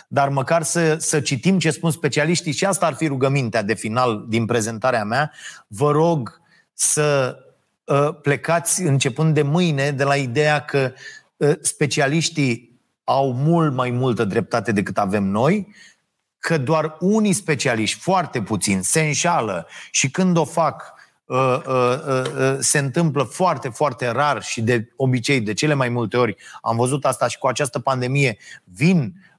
[0.08, 4.26] dar măcar să, să citim ce spun specialiștii și asta ar fi rugămintea de final
[4.28, 5.32] din prezentarea mea.
[5.68, 6.42] Vă rog
[6.74, 7.38] să
[7.84, 10.94] uh, plecați începând de mâine de la ideea că
[11.38, 15.74] uh, specialiștii au mult mai multă dreptate decât avem noi,
[16.40, 20.94] că doar unii specialiști, foarte puțini, se înșală și când o fac
[21.26, 26.18] uh, uh, uh, se întâmplă foarte, foarte rar și de obicei, de cele mai multe
[26.18, 29.14] ori, am văzut asta și cu această pandemie, vin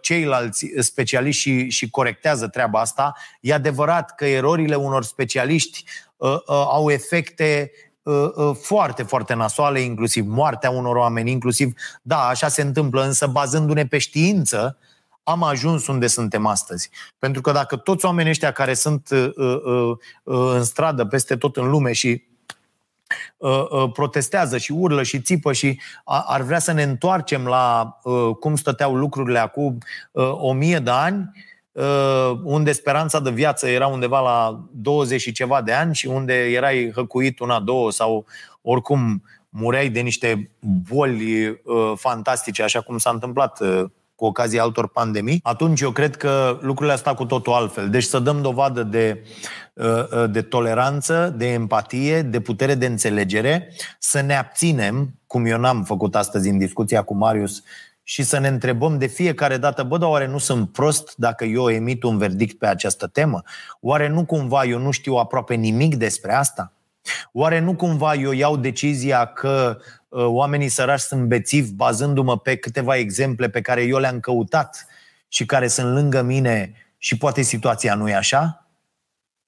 [0.00, 3.14] ceilalți specialiști și, și corectează treaba asta.
[3.40, 5.84] E adevărat că erorile unor specialiști
[6.16, 7.70] uh, au efecte
[8.60, 11.72] foarte, foarte nasoale, inclusiv moartea unor oameni, inclusiv,
[12.02, 14.78] da, așa se întâmplă, însă bazându-ne pe știință,
[15.22, 16.90] am ajuns unde suntem astăzi.
[17.18, 21.56] Pentru că dacă toți oamenii ăștia care sunt uh, uh, uh, în stradă peste tot
[21.56, 22.35] în lume și Uh, uh,
[23.92, 28.94] protestează și urlă și țipă și ar vrea să ne întoarcem la uh, cum stăteau
[28.94, 29.78] lucrurile acum
[30.32, 31.30] o mie de ani,
[32.42, 36.90] unde speranța de viață era undeva la 20 și ceva de ani și unde erai
[36.94, 38.26] hăcuit una, două sau
[38.62, 40.50] oricum mureai de niște
[40.88, 41.60] boli
[41.94, 43.60] fantastice, așa cum s-a întâmplat
[44.16, 47.90] cu ocazia altor pandemii, atunci eu cred că lucrurile astea cu totul altfel.
[47.90, 49.24] Deci să dăm dovadă de,
[49.74, 55.58] uh, uh, de toleranță, de empatie, de putere de înțelegere, să ne abținem, cum eu
[55.58, 57.62] n-am făcut astăzi în discuția cu Marius,
[58.08, 61.68] și să ne întrebăm de fiecare dată, bă, dar oare nu sunt prost dacă eu
[61.68, 63.42] emit un verdict pe această temă?
[63.80, 66.72] Oare nu cumva eu nu știu aproape nimic despre asta?
[67.32, 69.78] Oare nu cumva eu iau decizia că
[70.08, 74.86] uh, oamenii sărași sunt bețivi bazându-mă pe câteva exemple pe care eu le-am căutat
[75.28, 78.66] și care sunt lângă mine și poate situația nu e așa?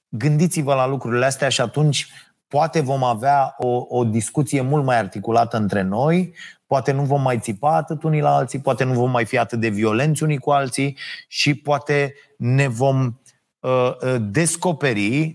[0.08, 2.08] Gândiți-vă la lucrurile astea și atunci
[2.48, 6.34] poate vom avea o, o discuție mult mai articulată între noi,
[6.66, 9.60] poate nu vom mai țipa atât unii la alții, poate nu vom mai fi atât
[9.60, 10.96] de violenți unii cu alții
[11.28, 13.20] și poate ne vom
[13.60, 15.34] uh, uh descoperi uh,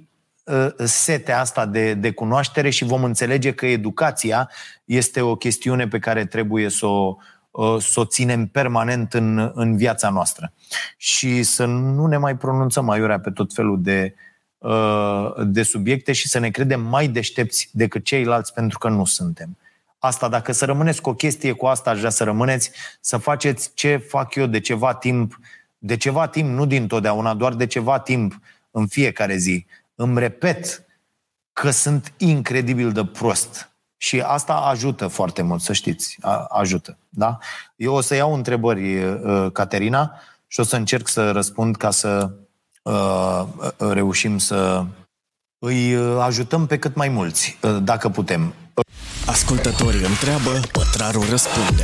[0.77, 4.49] setea asta de, de cunoaștere și vom înțelege că educația
[4.85, 7.15] este o chestiune pe care trebuie să o,
[7.51, 10.53] uh, să o ținem permanent în, în viața noastră.
[10.97, 14.15] Și să nu ne mai pronunțăm aiurea pe tot felul de,
[14.57, 19.57] uh, de subiecte și să ne credem mai deștepți decât ceilalți pentru că nu suntem
[20.05, 23.71] asta, dacă să rămâneți cu o chestie cu asta, aș vrea să rămâneți, să faceți
[23.73, 25.39] ce fac eu de ceva timp,
[25.77, 28.39] de ceva timp, nu din totdeauna, doar de ceva timp
[28.71, 29.65] în fiecare zi.
[29.95, 30.85] Îmi repet
[31.53, 33.67] că sunt incredibil de prost.
[33.97, 36.17] Și asta ajută foarte mult, să știți.
[36.47, 36.97] Ajută.
[37.09, 37.37] Da?
[37.75, 42.29] Eu o să iau întrebări, uh, Caterina, și o să încerc să răspund ca să
[42.83, 43.43] uh,
[43.77, 44.85] reușim să
[45.59, 48.53] îi uh, ajutăm pe cât mai mulți, uh, dacă putem.
[49.25, 51.83] Ascultătorii întreabă, pătrarul răspunde.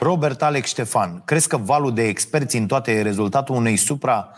[0.00, 4.28] Robert Alex Ștefan, crezi că valul de experți în toate e rezultatul unei supra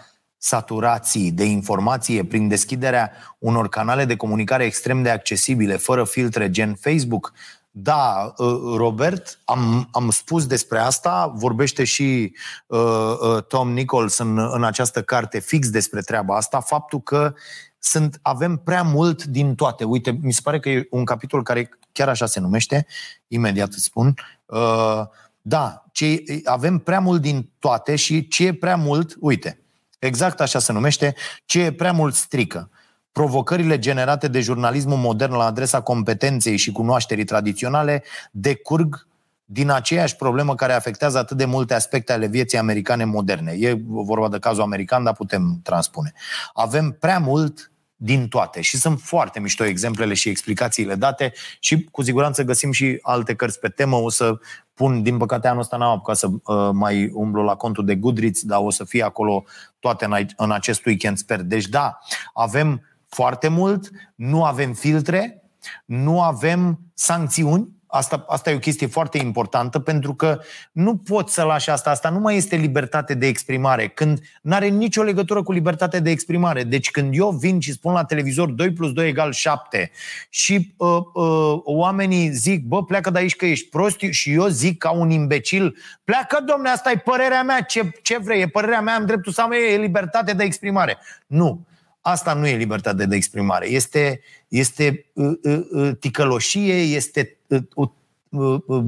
[0.45, 6.74] saturații de informație prin deschiderea unor canale de comunicare extrem de accesibile, fără filtre gen
[6.74, 7.32] Facebook?
[7.70, 12.34] Da, uh, Robert, am, am spus despre asta, vorbește și
[12.66, 12.78] uh,
[13.20, 17.34] uh, Tom Nichols în, în această carte fix despre treaba asta, faptul că
[17.78, 19.84] sunt, avem prea mult din toate.
[19.84, 22.86] Uite, mi se pare că e un capitol care chiar așa se numește,
[23.28, 24.14] imediat îți spun.
[24.45, 25.03] Uh,
[25.43, 29.62] da, ce, avem prea mult din toate și ce e prea mult, uite,
[30.07, 32.70] exact așa se numește, ce e prea mult strică.
[33.12, 39.07] Provocările generate de jurnalismul modern la adresa competenței și cunoașterii tradiționale decurg
[39.44, 43.53] din aceeași problemă care afectează atât de multe aspecte ale vieții americane moderne.
[43.59, 46.12] E vorba de cazul american, dar putem transpune.
[46.53, 48.61] Avem prea mult din toate.
[48.61, 53.59] Și sunt foarte mișto exemplele și explicațiile date și cu siguranță găsim și alte cărți
[53.59, 53.96] pe temă.
[53.96, 54.38] O să
[54.83, 58.43] pun, din păcate anul ăsta n-am apucat să uh, mai umblu la contul de Goodreads,
[58.43, 59.45] dar o să fie acolo
[59.78, 61.43] toate în, în acest weekend, sper.
[61.43, 61.99] Deci da,
[62.35, 65.43] avem foarte mult, nu avem filtre,
[65.85, 70.40] nu avem sancțiuni, Asta, asta e o chestie foarte importantă pentru că
[70.72, 71.90] nu poți să lași asta.
[71.90, 73.88] Asta nu mai este libertate de exprimare.
[73.88, 76.62] Când nu are nicio legătură cu libertate de exprimare.
[76.62, 79.90] Deci când eu vin și spun la televizor 2 plus 2 egal 7
[80.28, 84.78] și uh, uh, oamenii zic, bă, pleacă de aici că ești prost și eu zic
[84.78, 88.95] ca un imbecil, pleacă, domne, asta e părerea mea, ce, ce vrei, e părerea mea,
[88.95, 90.99] am dreptul să am e libertate de exprimare.
[91.26, 91.66] Nu.
[92.05, 93.70] Asta nu e libertate de exprimare.
[93.70, 97.36] Este, este uh, uh, uh, ticăloșie, este
[97.74, 97.88] uh,
[98.30, 98.84] uh, uh,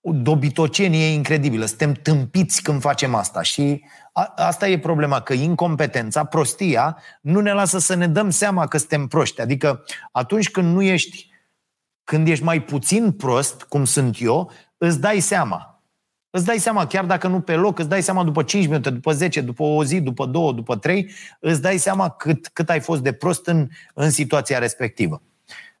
[0.00, 1.64] dobitocenie incredibilă.
[1.64, 7.52] Suntem tâmpiți când facem asta și a, asta e problema, că incompetența, prostia, nu ne
[7.52, 9.40] lasă să ne dăm seama că suntem proști.
[9.40, 11.30] Adică atunci când nu ești,
[12.04, 15.82] când ești mai puțin prost, cum sunt eu, îți dai seama.
[16.30, 19.12] Îți dai seama, chiar dacă nu pe loc, îți dai seama după 5 minute, după
[19.12, 23.02] 10, după o zi, după 2, după 3, îți dai seama cât, cât ai fost
[23.02, 25.22] de prost în, în situația respectivă.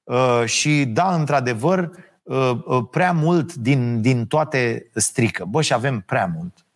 [0.04, 2.09] Uh, și da, într-adevăr, uh, uh,
[2.90, 5.44] prea mult din, din toate strică.
[5.44, 6.66] Bă, și avem prea mult.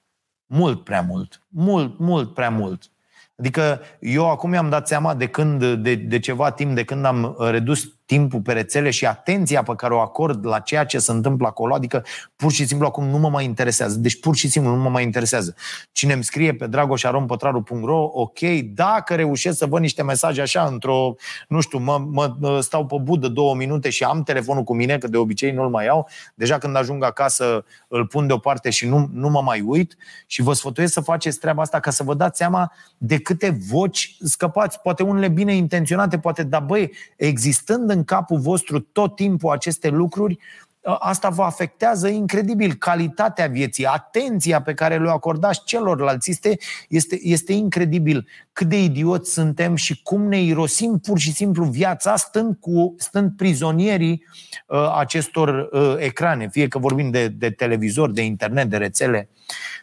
[0.47, 1.43] Mult prea mult.
[1.49, 2.91] Mult, mult prea mult.
[3.37, 7.37] Adică eu acum mi-am dat seama de când, de, de ceva timp, de când am
[7.39, 11.47] redus timpul pe rețele și atenția pe care o acord la ceea ce se întâmplă
[11.47, 12.05] acolo, adică
[12.37, 13.99] pur și simplu acum nu mă mai interesează.
[13.99, 15.55] Deci pur și simplu nu mă mai interesează.
[15.93, 18.39] Cine îmi scrie pe dragoșarompătraru.ro, ok,
[18.75, 21.15] dacă reușesc să văd niște mesaje așa într-o,
[21.49, 25.09] nu știu, mă, mă stau pe budă două minute și am telefonul cu mine, că
[25.09, 29.29] de obicei nu-l mai iau, deja când ajung acasă îl pun deoparte și nu, nu
[29.29, 29.97] mă mai uit
[30.27, 34.17] și vă sfătuiesc să faceți treaba asta ca să vă dați seama de câte voci
[34.21, 39.89] scăpați, poate unele bine intenționate, poate, dar băi, existând în capul vostru tot timpul aceste
[39.89, 40.39] lucruri,
[40.85, 46.31] ă, asta vă afectează incredibil calitatea vieții, atenția pe care le acordați celorlalți.
[46.31, 51.65] Este, este, este incredibil cât de idioți suntem și cum ne irosim pur și simplu
[51.65, 54.25] viața stând, cu, stând prizonierii
[54.67, 59.29] uh, acestor uh, ecrane, fie că vorbim de, de televizor, de internet, de rețele,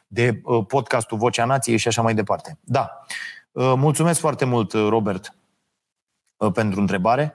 [0.08, 2.58] de uh, podcastul Vocea Nației și așa mai departe.
[2.64, 3.06] Da.
[3.52, 5.36] Uh, mulțumesc foarte mult, Robert,
[6.38, 7.34] uh, pentru întrebare.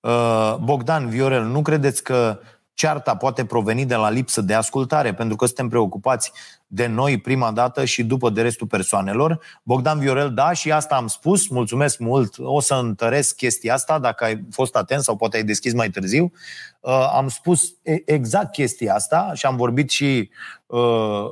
[0.00, 2.40] Uh, Bogdan Viorel, nu credeți că
[2.78, 6.32] cearta poate proveni de la lipsă de ascultare, pentru că suntem preocupați
[6.66, 9.40] de noi prima dată și după de restul persoanelor.
[9.62, 14.24] Bogdan Viorel, da, și asta am spus, mulțumesc mult, o să întăresc chestia asta, dacă
[14.24, 16.32] ai fost atent sau poate ai deschis mai târziu.
[16.80, 17.74] Uh, am spus
[18.04, 20.30] exact chestia asta și am vorbit și
[20.66, 20.80] uh,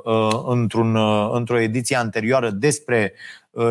[0.05, 3.12] uh, într-un, uh, într-o ediție anterioară despre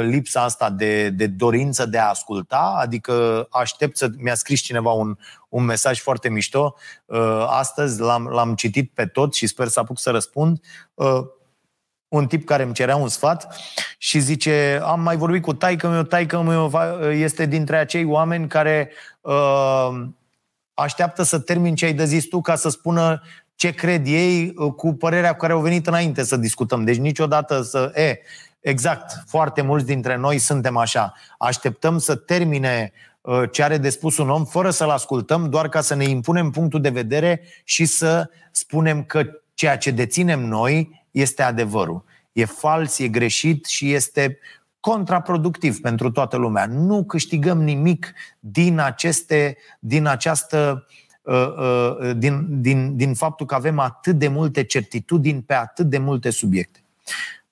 [0.01, 4.09] lipsa asta de, de dorință de a asculta, adică aștept să...
[4.17, 5.17] Mi-a scris cineva un,
[5.49, 6.75] un mesaj foarte mișto.
[7.47, 10.59] Astăzi l-am, l-am citit pe tot și sper să apuc să răspund
[12.07, 13.55] un tip care îmi cerea un sfat
[13.97, 16.71] și zice, am mai vorbit cu taică meu, taică meu
[17.11, 19.89] este dintre acei oameni care uh,
[20.73, 23.21] așteaptă să termin ce ai de zis tu ca să spună
[23.55, 26.83] ce cred ei uh, cu părerea cu care au venit înainte să discutăm.
[26.83, 27.91] Deci niciodată să...
[27.95, 28.19] E,
[28.65, 31.13] exact, foarte mulți dintre noi suntem așa.
[31.37, 32.91] Așteptăm să termine
[33.21, 36.49] uh, ce are de spus un om fără să-l ascultăm, doar ca să ne impunem
[36.49, 42.03] punctul de vedere și să spunem că ceea ce deținem noi este adevărul.
[42.31, 44.39] E fals, e greșit și este
[44.79, 46.65] contraproductiv pentru toată lumea.
[46.65, 50.87] Nu câștigăm nimic din, aceste, din această
[51.21, 55.97] uh, uh, din, din, din faptul că avem atât de multe certitudini pe atât de
[55.97, 56.79] multe subiecte.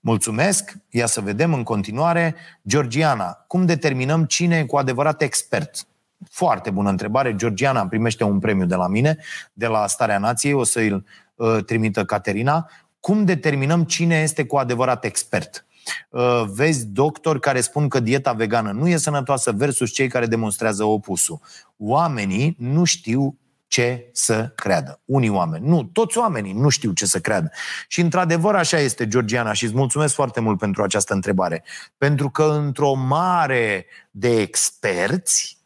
[0.05, 0.73] Mulțumesc.
[0.89, 2.35] Ia să vedem în continuare.
[2.67, 5.87] Georgiana, cum determinăm cine e cu adevărat expert?
[6.29, 7.35] Foarte bună întrebare.
[7.35, 9.17] Georgiana primește un premiu de la mine,
[9.53, 11.03] de la Starea Nației, o să-i
[11.35, 12.69] uh, trimită Caterina.
[12.99, 15.65] Cum determinăm cine este cu adevărat expert?
[16.09, 20.83] Uh, vezi doctori care spun că dieta vegană nu e sănătoasă versus cei care demonstrează
[20.83, 21.39] opusul.
[21.77, 23.37] Oamenii nu știu
[23.73, 25.01] ce să creadă.
[25.05, 25.67] Unii oameni.
[25.67, 27.51] Nu, toți oamenii nu știu ce să creadă.
[27.87, 31.63] Și într-adevăr așa este, Georgiana, și îți mulțumesc foarte mult pentru această întrebare.
[31.97, 35.57] Pentru că într-o mare de experți,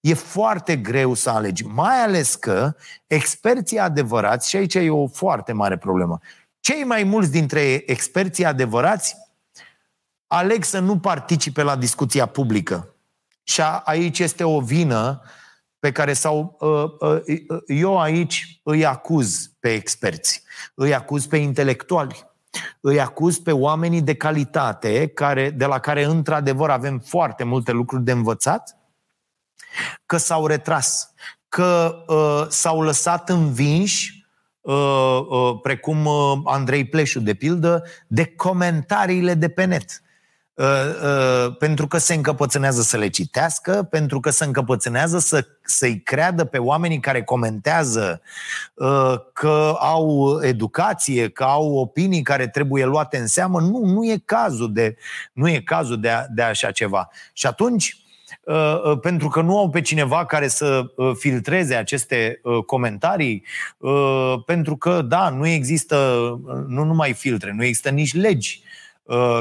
[0.00, 1.64] e foarte greu să alegi.
[1.64, 2.74] Mai ales că
[3.06, 6.18] experții adevărați, și aici e o foarte mare problemă,
[6.60, 9.16] cei mai mulți dintre experții adevărați
[10.26, 12.94] aleg să nu participe la discuția publică.
[13.42, 15.22] Și aici este o vină
[15.84, 20.42] pe care sau uh, uh, uh, eu aici îi acuz pe experți,
[20.74, 22.26] îi acuz pe intelectuali,
[22.80, 28.04] îi acuz pe oamenii de calitate care, de la care într-adevăr avem foarte multe lucruri
[28.04, 28.76] de învățat,
[30.06, 31.14] că s-au retras,
[31.48, 34.24] că uh, s-au lăsat învinși
[34.60, 40.02] Uh, uh, precum uh, Andrei Pleșu, de pildă, de comentariile de pe net.
[41.58, 46.58] Pentru că se încăpățânează să le citească, pentru că se încăpățânează să, să-i creadă pe
[46.58, 48.20] oamenii care comentează
[49.32, 53.60] că au educație, că au opinii care trebuie luate în seamă.
[53.60, 54.96] Nu, nu e cazul de,
[55.32, 57.08] nu e cazul de, a, de așa ceva.
[57.32, 58.04] Și atunci,
[58.44, 63.44] Uh, uh, pentru că nu au pe cineva care să uh, filtreze aceste comentarii,
[64.46, 65.96] pentru că, da, nu există
[66.66, 68.62] nu numai filtre, nu există nici legi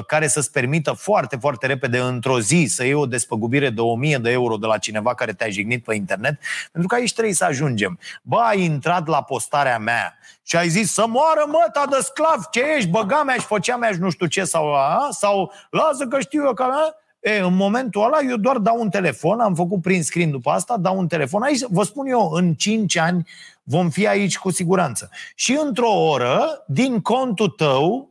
[0.07, 4.31] care să-ți permită foarte, foarte repede într-o zi să iei o despăgubire de 1000 de
[4.31, 6.39] euro de la cineva care te-a jignit pe internet,
[6.71, 7.99] pentru că aici trebuie să ajungem.
[8.21, 12.61] Bă, ai intrat la postarea mea și ai zis să moară măta de sclav, ce
[12.75, 16.19] ești, băga mea și făcea mea și nu știu ce, sau, a, sau lasă că
[16.19, 19.81] știu eu că a, E, în momentul ăla eu doar dau un telefon, am făcut
[19.81, 21.41] prin screen după asta, dau un telefon.
[21.41, 23.27] Aici, vă spun eu, în 5 ani
[23.63, 25.09] vom fi aici cu siguranță.
[25.35, 28.09] Și într-o oră, din contul tău,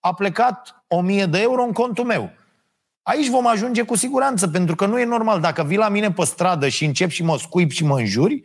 [0.00, 2.30] a plecat 1000 de euro în contul meu.
[3.02, 5.40] Aici vom ajunge cu siguranță, pentru că nu e normal.
[5.40, 8.42] Dacă vii la mine pe stradă și încep și mă scuip și mă înjuri,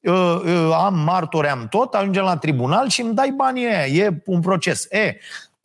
[0.00, 3.86] uh, uh, am martori, am tot, ajungem la tribunal și îmi dai banii aia.
[3.86, 4.86] E un proces.
[4.90, 5.16] E,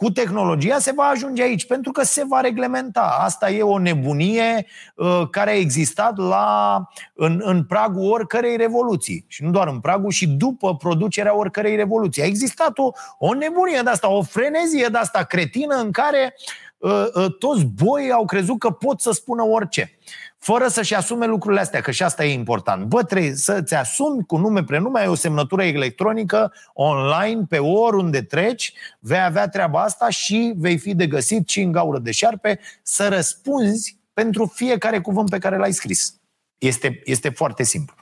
[0.01, 3.17] cu tehnologia se va ajunge aici, pentru că se va reglementa.
[3.19, 6.77] Asta e o nebunie uh, care a existat la,
[7.13, 9.25] în, în pragul oricărei revoluții.
[9.27, 12.21] Și nu doar în pragul, și după producerea oricărei revoluții.
[12.21, 16.35] A existat o, o nebunie de asta, o frenezie de asta cretină în care
[16.77, 19.97] uh, uh, toți boii au crezut că pot să spună orice
[20.43, 22.85] fără să-și asume lucrurile astea, că și asta e important.
[22.85, 28.73] Bă, trebuie să-ți asumi cu nume, prenume, ai o semnătură electronică online, pe oriunde treci,
[28.99, 33.07] vei avea treaba asta și vei fi de găsit și în gaură de șarpe să
[33.07, 36.15] răspunzi pentru fiecare cuvânt pe care l-ai scris.
[36.57, 37.95] Este, este foarte simplu.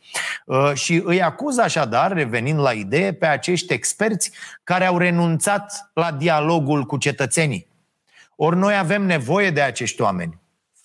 [0.45, 4.31] Uh, și îi acuz așadar, revenind la idee, pe acești experți
[4.63, 7.67] care au renunțat la dialogul cu cetățenii.
[8.35, 10.39] Ori noi avem nevoie de acești oameni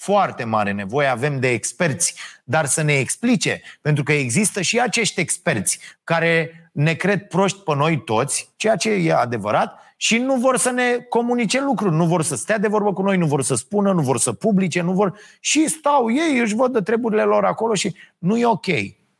[0.04, 5.20] foarte mare nevoie avem de experți, dar să ne explice, pentru că există și acești
[5.20, 10.56] experți care ne cred proști pe noi toți, ceea ce e adevărat, și nu vor
[10.56, 13.54] să ne comunice lucruri, nu vor să stea de vorbă cu noi, nu vor să
[13.54, 15.18] spună, nu vor să publice, nu vor...
[15.40, 18.66] Și stau ei, își văd de treburile lor acolo și nu e ok.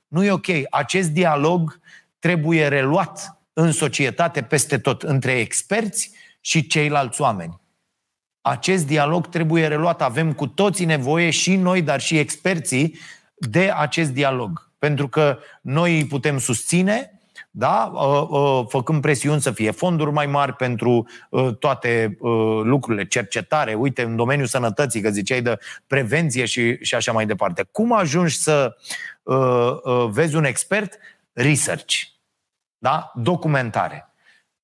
[0.08, 0.46] Nu e ok.
[0.70, 1.80] Acest dialog
[2.18, 6.10] trebuie reluat în societate peste tot, între experți
[6.40, 7.62] și ceilalți oameni
[8.46, 10.02] acest dialog trebuie reluat.
[10.02, 12.98] Avem cu toții nevoie, și noi, dar și experții,
[13.34, 14.70] de acest dialog.
[14.78, 17.18] Pentru că noi îi putem susține,
[17.50, 17.92] da?
[18.68, 21.06] făcând presiuni să fie fonduri mai mari pentru
[21.58, 22.18] toate
[22.62, 27.68] lucrurile, cercetare, uite, în domeniul sănătății, că ziceai de prevenție și, și așa mai departe.
[27.72, 28.76] Cum ajungi să
[30.08, 30.98] vezi un expert?
[31.32, 31.94] Research.
[32.78, 33.12] Da?
[33.14, 34.13] Documentare.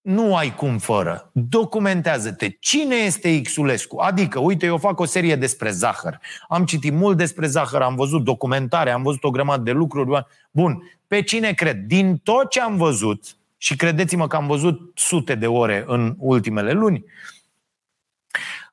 [0.01, 1.31] Nu ai cum fără.
[1.33, 2.49] Documentează-te.
[2.49, 3.97] Cine este Xulescu?
[3.99, 6.21] Adică, uite, eu fac o serie despre zahăr.
[6.49, 10.27] Am citit mult despre zahăr, am văzut documentare, am văzut o grămadă de lucruri.
[10.51, 11.77] Bun, pe cine cred?
[11.77, 16.73] Din tot ce am văzut, și credeți-mă că am văzut sute de ore în ultimele
[16.73, 17.05] luni,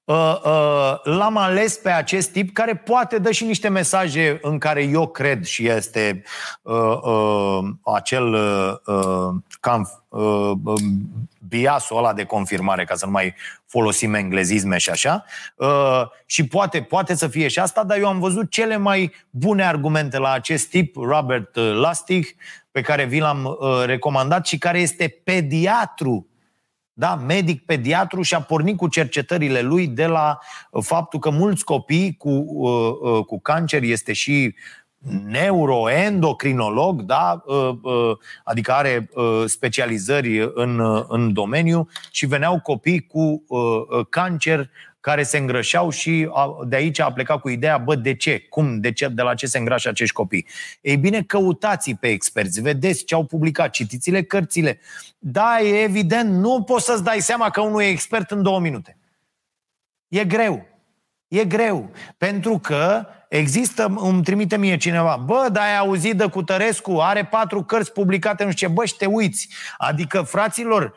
[0.07, 4.83] uh, uh, l-am ales pe acest tip care poate dă și niște mesaje în care
[4.83, 6.23] eu cred și este
[6.61, 9.29] uh, uh, acel uh, uh
[9.59, 13.35] cam uh, um, biasul ăla de confirmare, ca să nu mai
[13.65, 15.25] folosim englezisme și așa.
[15.55, 19.63] Uh, și poate, poate să fie și asta, dar eu am văzut cele mai bune
[19.63, 22.25] argumente la acest tip, Robert uh, Lustig,
[22.71, 26.26] pe care vi l-am uh, recomandat și care este pediatru
[26.99, 30.39] da, medic pediatru și a pornit cu cercetările lui de la
[30.81, 34.55] faptul că mulți copii cu, uh, uh, cu cancer este și
[35.25, 37.43] neuroendocrinolog, da?
[37.45, 43.43] Uh, uh, adică are uh, specializări în, în domeniu și veneau copii cu
[44.09, 44.69] cancer
[45.07, 46.29] care se îngrășeau și
[46.65, 48.39] de aici a plecat cu ideea, bă, de ce?
[48.39, 48.79] Cum?
[48.79, 49.07] De, ce?
[49.07, 50.47] de la ce se îngrașă acești copii?
[50.81, 54.79] Ei bine, căutați pe experți, vedeți ce au publicat, citiți-le cărțile.
[55.17, 58.97] Da, e evident, nu poți să-ți dai seama că unul e expert în două minute.
[60.07, 60.65] E greu.
[61.27, 61.91] E greu.
[62.17, 67.63] Pentru că există, îmi trimite mie cineva, bă, dar ai auzit de Cutărescu, are patru
[67.63, 69.49] cărți publicate, nu știu ce, bă, și te uiți.
[69.77, 70.91] Adică, fraților, ă,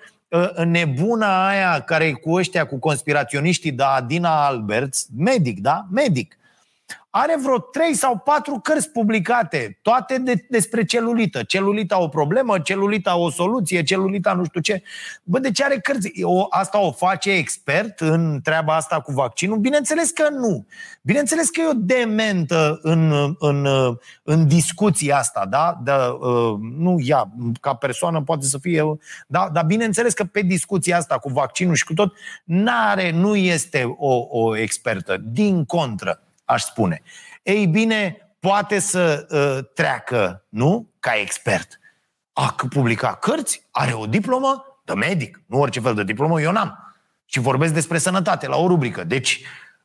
[0.64, 5.86] nebuna aia care e cu ăștia, cu conspiraționiștii, da, Adina Alberts, medic, da?
[5.90, 6.38] Medic
[7.10, 11.42] are vreo trei sau patru cărți publicate, toate de, despre celulită.
[11.42, 14.82] Celulita o problemă, celulita o soluție, celulita nu știu ce.
[15.22, 16.22] Bă, de ce are cărți?
[16.22, 19.58] O, asta o face expert în treaba asta cu vaccinul?
[19.58, 20.66] Bineînțeles că nu.
[21.02, 23.66] Bineînțeles că e o dementă în, în,
[24.22, 25.80] în discuția asta, da?
[25.84, 27.30] De, uh, nu ea,
[27.60, 28.82] ca persoană poate să fie,
[29.26, 29.48] da?
[29.52, 32.12] dar bineînțeles că pe discuția asta cu vaccinul și cu tot,
[32.44, 35.16] n-are, nu este o, o expertă.
[35.16, 37.02] Din contră aș spune.
[37.42, 40.90] Ei bine, poate să uh, treacă, nu?
[41.00, 41.78] Ca expert.
[42.32, 46.94] A publica cărți, are o diplomă de medic, nu orice fel de diplomă, eu n-am.
[47.24, 49.04] Și vorbesc despre sănătate la o rubrică.
[49.04, 49.42] Deci,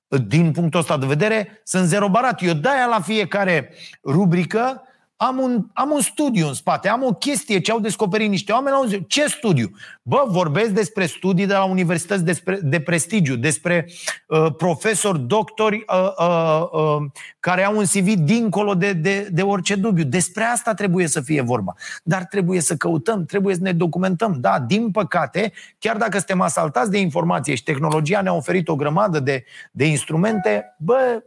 [0.07, 2.41] din punctul ăsta de vedere, sunt zero barat.
[2.41, 4.81] Eu de-aia la fiecare rubrică
[5.17, 8.75] am un, am un studiu în spate, am o chestie ce au descoperit niște oameni,
[8.75, 9.71] au zis, ce studiu?
[10.01, 13.89] Bă, vorbesc despre studii de la universități despre, de prestigiu, despre
[14.27, 17.05] uh, profesori, doctori uh, uh, uh,
[17.39, 20.03] care au un CV dincolo de, de, de orice dubiu.
[20.03, 21.73] Despre asta trebuie să fie vorba.
[22.03, 24.37] Dar trebuie să căutăm, trebuie să ne documentăm.
[24.39, 29.19] Da, din păcate, chiar dacă suntem asaltați de informație și tehnologia ne-a oferit o grămadă
[29.19, 31.23] de, de instrumente, bă,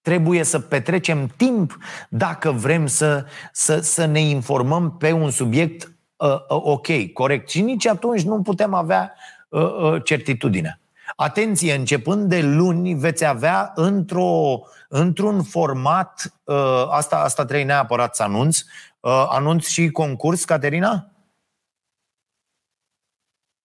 [0.00, 1.78] Trebuie să petrecem timp
[2.08, 7.48] dacă vrem să, să, să ne informăm pe un subiect uh, uh, ok, corect.
[7.48, 9.14] Și nici atunci nu putem avea
[9.48, 10.80] uh, uh, certitudine.
[11.16, 18.22] Atenție, începând de luni veți avea într-o, într-un format, uh, asta, asta trebuie neapărat să
[18.22, 18.58] anunț,
[19.00, 21.10] uh, anunț și concurs, Caterina?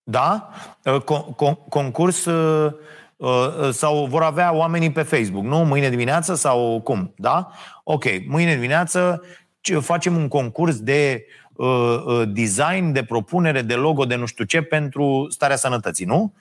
[0.04, 0.50] Da?
[0.84, 2.74] Uh, con- con- concurs uh, Uh,
[3.72, 5.58] sau vor avea oamenii pe Facebook, nu?
[5.58, 7.14] Mâine dimineață sau cum?
[7.18, 7.52] Da?
[7.84, 9.22] Ok, mâine dimineață
[9.80, 14.62] facem un concurs de uh, uh, design, de propunere, de logo, de nu știu ce
[14.62, 16.34] pentru starea sănătății, nu?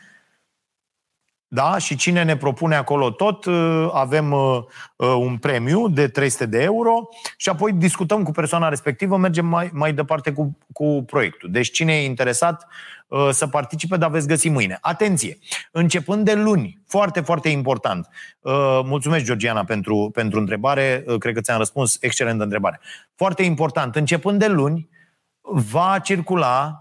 [1.55, 1.79] Da?
[1.79, 4.63] Și cine ne propune acolo tot, uh, avem uh,
[4.97, 9.93] un premiu de 300 de euro și apoi discutăm cu persoana respectivă, mergem mai, mai
[9.93, 11.51] departe cu, cu proiectul.
[11.51, 12.67] Deci cine e interesat,
[13.15, 14.79] Uh, să participe, dar veți găsi mâine.
[14.81, 15.39] Atenție!
[15.71, 18.09] Începând de luni, foarte, foarte important.
[18.41, 21.05] Uh, mulțumesc, Georgiana, pentru, pentru întrebare.
[21.07, 21.99] Uh, cred că ți-am răspuns.
[22.01, 22.81] Excelentă întrebare.
[23.15, 23.97] Foarte important.
[23.97, 24.89] Începând de luni,
[25.41, 26.79] va circula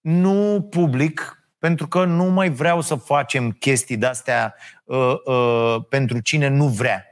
[0.00, 4.54] nu public, pentru că nu mai vreau să facem chestii de-astea
[4.84, 7.04] uh, uh, pentru cine nu vrea.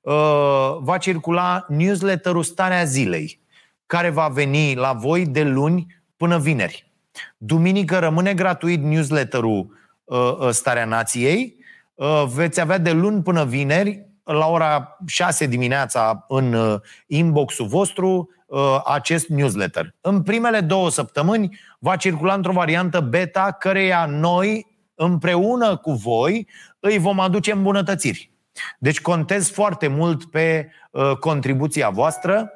[0.00, 3.40] Uh, va circula newsletterul Starea Zilei,
[3.86, 5.86] care va veni la voi de luni
[6.16, 6.92] până vineri.
[7.36, 11.56] Duminică rămâne gratuit newsletterul uh, uh, Starea Nației.
[11.94, 18.30] Uh, veți avea de luni până vineri, la ora 6 dimineața, în uh, inbox-ul vostru,
[18.46, 19.94] uh, acest newsletter.
[20.00, 26.48] În primele două săptămâni va circula într-o variantă beta, căreia noi, împreună cu voi,
[26.80, 28.30] îi vom aduce îmbunătățiri.
[28.78, 32.52] Deci contez foarte mult pe uh, contribuția voastră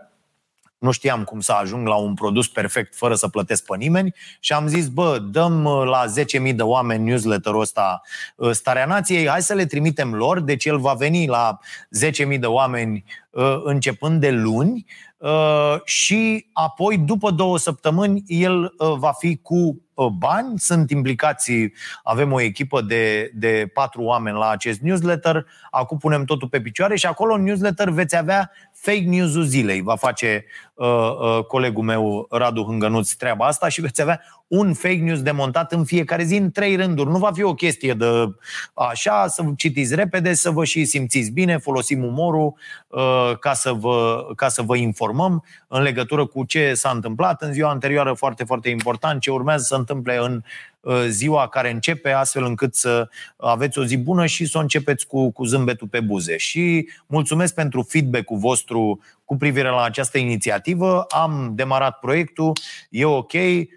[0.82, 4.52] nu știam cum să ajung la un produs perfect fără să plătesc pe nimeni și
[4.52, 6.04] am zis, bă, dăm uh, la
[6.48, 8.00] 10.000 de oameni newsletterul ăsta
[8.36, 11.58] uh, Starea Nației, hai să le trimitem lor, deci el va veni la
[12.32, 14.86] 10.000 de oameni uh, începând de luni
[15.84, 19.82] și apoi, după două săptămâni, el va fi cu
[20.18, 21.52] bani, sunt implicați,
[22.02, 26.96] avem o echipă de, de patru oameni la acest newsletter, acum punem totul pe picioare
[26.96, 29.80] și acolo în newsletter veți avea fake news-ul zilei.
[29.80, 30.44] Va face
[30.74, 34.20] uh, uh, colegul meu Radu Hângănuț treaba asta și veți avea
[34.52, 37.10] un fake news demontat în fiecare zi în trei rânduri.
[37.10, 38.34] Nu va fi o chestie de
[38.74, 42.54] așa, să citiți repede, să vă și simțiți bine, folosim umorul
[42.88, 47.52] uh, ca, să vă, ca să vă informăm în legătură cu ce s-a întâmplat în
[47.52, 50.71] ziua anterioară, foarte, foarte important, ce urmează să întâmple în Uh,
[51.08, 55.30] ziua care începe, astfel încât să aveți o zi bună și să o începeți cu,
[55.30, 56.36] cu zâmbetul pe buze.
[56.36, 61.06] Și mulțumesc pentru feedback-ul vostru cu privire la această inițiativă.
[61.08, 62.52] Am demarat proiectul,
[62.90, 63.32] e ok.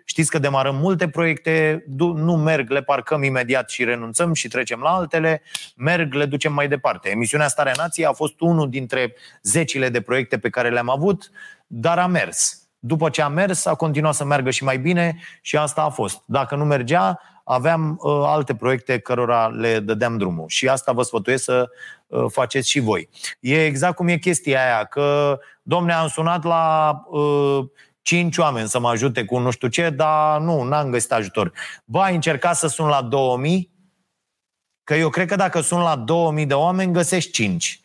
[0.06, 4.90] Știți că demarăm multe proiecte, nu merg, le parcăm imediat și renunțăm și trecem la
[4.90, 5.42] altele.
[5.76, 7.10] Merg, le ducem mai departe.
[7.10, 11.32] Emisiunea Starea Nației a fost unul dintre zecile de proiecte pe care le-am avut,
[11.68, 15.58] dar a mers după ce a mers, a continuat să meargă și mai bine și
[15.58, 16.22] asta a fost.
[16.26, 20.46] Dacă nu mergea, aveam uh, alte proiecte cărora le dădeam drumul.
[20.48, 21.70] Și asta vă sfătuiesc să
[22.08, 23.10] uh, faceți și voi.
[23.40, 27.66] E exact cum e chestia aia, că, domne, am sunat la uh,
[28.02, 31.52] cinci oameni să mă ajute cu nu știu ce, dar nu, n-am găsit ajutor.
[31.86, 33.74] Ba, ai încercat să sun la 2000?
[34.84, 37.80] Că eu cred că dacă sun la 2000 de oameni, găsești 5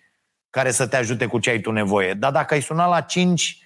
[0.50, 2.14] care să te ajute cu ce ai tu nevoie.
[2.14, 3.58] Dar dacă ai sunat la 5,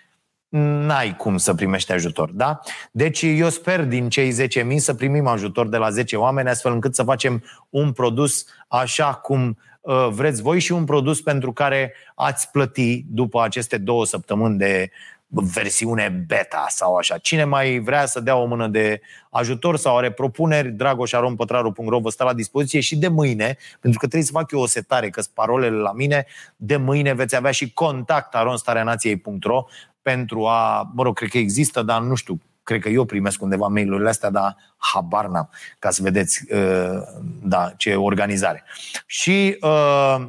[0.57, 2.31] n-ai cum să primești ajutor.
[2.31, 2.61] Da?
[2.91, 6.95] Deci eu sper din cei 10.000 să primim ajutor de la 10 oameni, astfel încât
[6.95, 12.51] să facem un produs așa cum uh, vreți voi și un produs pentru care ați
[12.51, 14.91] plăti după aceste două săptămâni de
[15.29, 17.19] versiune beta sau așa.
[17.19, 19.01] Cine mai vrea să dea o mână de
[19.31, 24.29] ajutor sau are propuneri, dragoșarompătraru.ro vă stă la dispoziție și de mâine, pentru că trebuie
[24.29, 26.27] să fac eu o setare, că parolele la mine,
[26.57, 29.65] de mâine veți avea și contact aronstareanației.ro
[30.05, 33.67] pentru a, mă rog, cred că există, dar nu știu, cred că eu primesc undeva
[33.67, 37.03] mail-urile astea, dar habar n-am, ca să vedeți uh,
[37.43, 38.65] da, ce organizare.
[39.07, 40.27] Și uh,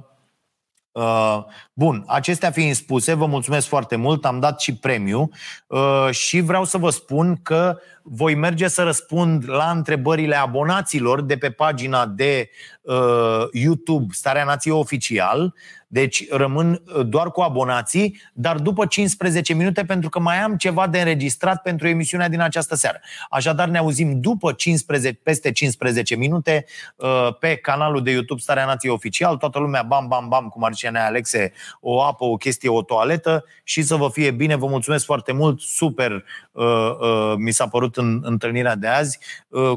[0.95, 5.29] Uh, bun, acestea fiind spuse, vă mulțumesc foarte mult, am dat și premiu
[5.67, 11.37] uh, și vreau să vă spun că voi merge să răspund la întrebările abonaților de
[11.37, 12.49] pe pagina de
[12.81, 15.53] uh, YouTube Starea Nației Oficial
[15.95, 20.87] deci rămân uh, doar cu abonații, dar după 15 minute pentru că mai am ceva
[20.87, 22.99] de înregistrat pentru emisiunea din această seară.
[23.29, 26.65] Așadar ne auzim după 15, peste 15 minute
[26.95, 29.37] uh, pe canalul de YouTube Starea Nației Oficial.
[29.37, 32.81] Toată lumea bam, bam, bam, cum ar zice Nea Alexe, o apă, o chestie, o
[32.81, 34.55] toaletă și să vă fie bine.
[34.55, 39.19] Vă mulțumesc foarte mult, super uh, mi s-a părut în întâlnirea de azi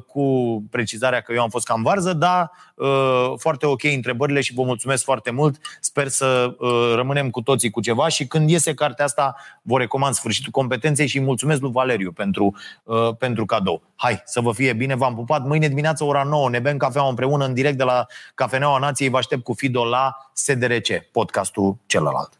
[0.06, 2.50] cu precizarea că eu am fost cam varză, dar
[3.36, 5.56] foarte ok întrebările și vă mulțumesc foarte mult.
[5.80, 9.78] Sper sper să uh, rămânem cu toții cu ceva și când iese cartea asta, vă
[9.78, 13.82] recomand Sfârșitul Competenței și mulțumesc lui Valeriu pentru, uh, pentru cadou.
[13.96, 15.46] Hai, să vă fie bine, v-am pupat.
[15.46, 19.08] Mâine dimineață, ora 9, ne bem cafea împreună în direct de la Cafeneaua Nației.
[19.08, 22.30] Vă aștept cu Fido la SDRC, podcastul celălalt.